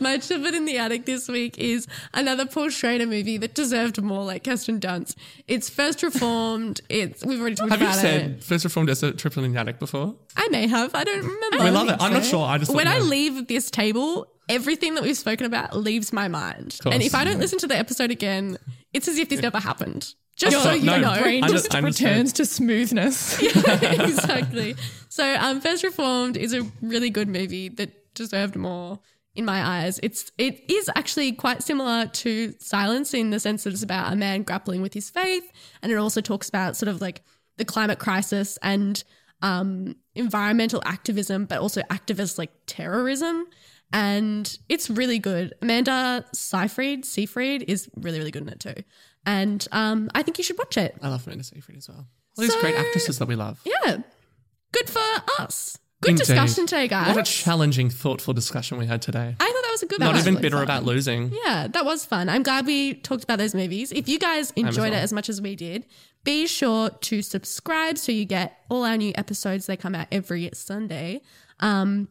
[0.00, 4.24] my triplet in the attic this week is another Paul Schrader movie that deserved more
[4.24, 5.14] like Kirsten Dunst.
[5.48, 6.80] It's First Reformed.
[6.88, 8.44] It's we've already talked Have you about said it.
[8.44, 10.14] First Reformed as a triple in the attic before?
[10.36, 10.94] I may have.
[10.94, 11.64] I don't remember.
[11.64, 11.96] We love it.
[12.00, 12.44] I'm not sure.
[12.46, 16.28] I just when I had- leave this table, everything that we've spoken about leaves my
[16.28, 16.78] mind.
[16.84, 18.58] And if I don't listen to the episode again,
[18.92, 20.14] it's as if this never happened.
[20.36, 21.22] Just so Your- you no, know.
[21.22, 21.84] Brain I just I understand.
[22.14, 23.40] returns to smoothness.
[23.42, 24.74] exactly.
[25.08, 28.98] So, um, First Reformed is a really good movie that deserved more
[29.36, 30.00] in my eyes.
[30.02, 34.16] It's it is actually quite similar to Silence in the sense that it's about a
[34.16, 35.50] man grappling with his faith,
[35.82, 37.22] and it also talks about sort of like
[37.56, 39.04] the climate crisis and
[39.42, 43.46] um, environmental activism, but also activist like terrorism.
[43.92, 45.54] And it's really good.
[45.62, 48.74] Amanda Seyfried, Seyfried is really, really good in it too.
[49.26, 50.96] And um, I think you should watch it.
[51.00, 52.06] I love Amanda Seyfried as well.
[52.36, 53.60] All these great actresses that we love.
[53.64, 53.98] Yeah.
[54.72, 55.00] Good for
[55.38, 55.78] us.
[56.00, 56.24] Good Indeed.
[56.26, 57.14] discussion today, guys.
[57.14, 59.36] What a challenging, thoughtful discussion we had today.
[59.40, 60.16] I thought that was a good Not one.
[60.18, 60.64] even really bitter fun.
[60.64, 61.32] about losing.
[61.44, 62.28] Yeah, that was fun.
[62.28, 63.90] I'm glad we talked about those movies.
[63.92, 65.86] If you guys enjoyed it as much as we did,
[66.24, 69.64] be sure to subscribe so you get all our new episodes.
[69.66, 71.22] They come out every Sunday.
[71.60, 72.08] Um,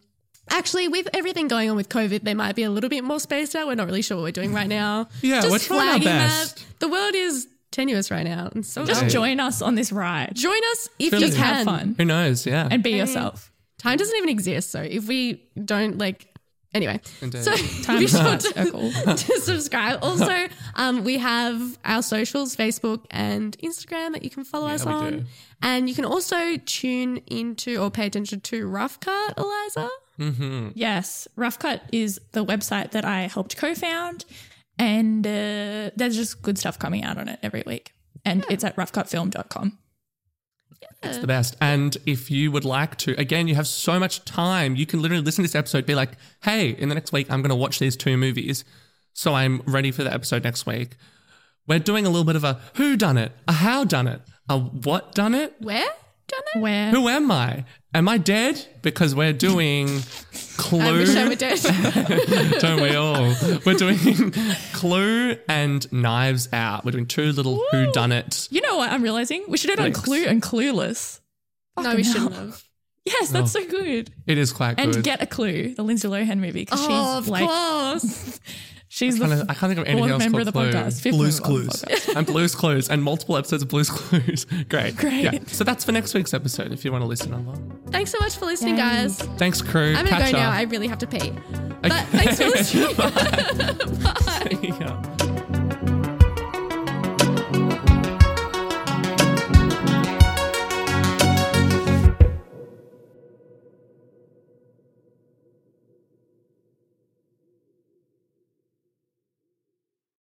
[0.50, 3.56] actually, with everything going on with COVID, they might be a little bit more spaced
[3.56, 3.68] out.
[3.68, 5.08] We're not really sure what we're doing right now.
[5.22, 6.56] Yeah, Just we're trying our flagging best.
[6.58, 6.80] That.
[6.80, 8.50] The world is tenuous right now.
[8.54, 9.10] And so Just Okay.
[9.10, 11.26] join us on this ride join us if Really.
[11.26, 11.56] you Just can.
[11.56, 12.46] have fun Who knows?
[12.46, 12.68] Yeah.
[12.70, 13.52] and be yourself.
[13.80, 14.70] Time doesn't even exist.
[14.72, 16.28] So if we don't like,
[16.74, 17.44] anyway, Indeed.
[17.44, 20.00] so Time be sure to, to subscribe.
[20.02, 25.12] Also, Um, we have our socials, Facebook and Instagram that you can follow us on.
[25.20, 25.26] do.
[25.62, 29.90] And you can also tune into or pay attention to Rough Cut, Eliza.
[30.76, 34.26] Yes, Rough Cut is the website that I helped co-found,
[34.78, 37.94] and uh, there's just good stuff coming out on it every week.
[38.26, 39.78] And it's at roughcutfilm.com.
[41.02, 41.56] It's the best.
[41.60, 44.76] And if you would like to, again, you have so much time.
[44.76, 46.12] You can literally listen to this episode, be like,
[46.44, 48.64] hey, in the next week, I'm going to watch these two movies.
[49.14, 50.96] So I'm ready for the episode next week.
[51.68, 54.58] We're doing a little bit of a who done it, a how done it, a
[54.58, 55.88] what done it, Where?
[56.28, 56.62] Done it?
[56.62, 57.66] Where who am I?
[57.96, 58.66] Am I dead?
[58.82, 60.02] Because we're doing
[60.58, 60.80] Clue.
[60.82, 61.60] I wish I were dead.
[62.60, 63.36] Don't we all?
[63.66, 64.32] We're doing
[64.74, 66.86] Clue and Knives Out.
[66.86, 68.48] We're doing two little who done it.
[68.50, 69.46] you know what I'm realizing?
[69.48, 70.02] We should have done Thanks.
[70.02, 71.20] Clue and Clueless.
[71.80, 72.64] no, we shouldn't have.
[73.06, 73.60] Yes, that's oh.
[73.60, 74.12] so good.
[74.26, 74.96] It is quite good.
[74.96, 75.04] And.
[75.04, 78.40] Get a Clue, the Lindsay Lohan movie, Oh, she's of like course.
[78.94, 80.72] she's I can't- I can't think of anything else member of the Clue.
[80.72, 81.02] podcast.
[81.02, 82.00] Fifth Blue's member of the Clues.
[82.00, 82.16] podcast.
[82.18, 84.46] and Blue's Clues and multiple episodes of Blue's Clues.
[84.70, 84.96] Great.
[84.96, 85.24] Great.
[85.24, 85.40] Yeah.
[85.48, 87.82] So that's for next week's episode if you want to listen along.
[87.90, 88.82] Thanks so much for listening, Yay.
[88.82, 89.18] guys.
[89.38, 89.90] Thanks, crew.
[89.96, 90.52] I'm going to Catch go now.
[90.52, 91.32] I really have to pee.
[91.82, 92.96] But thanks for listening.
[94.04, 95.13] Bye.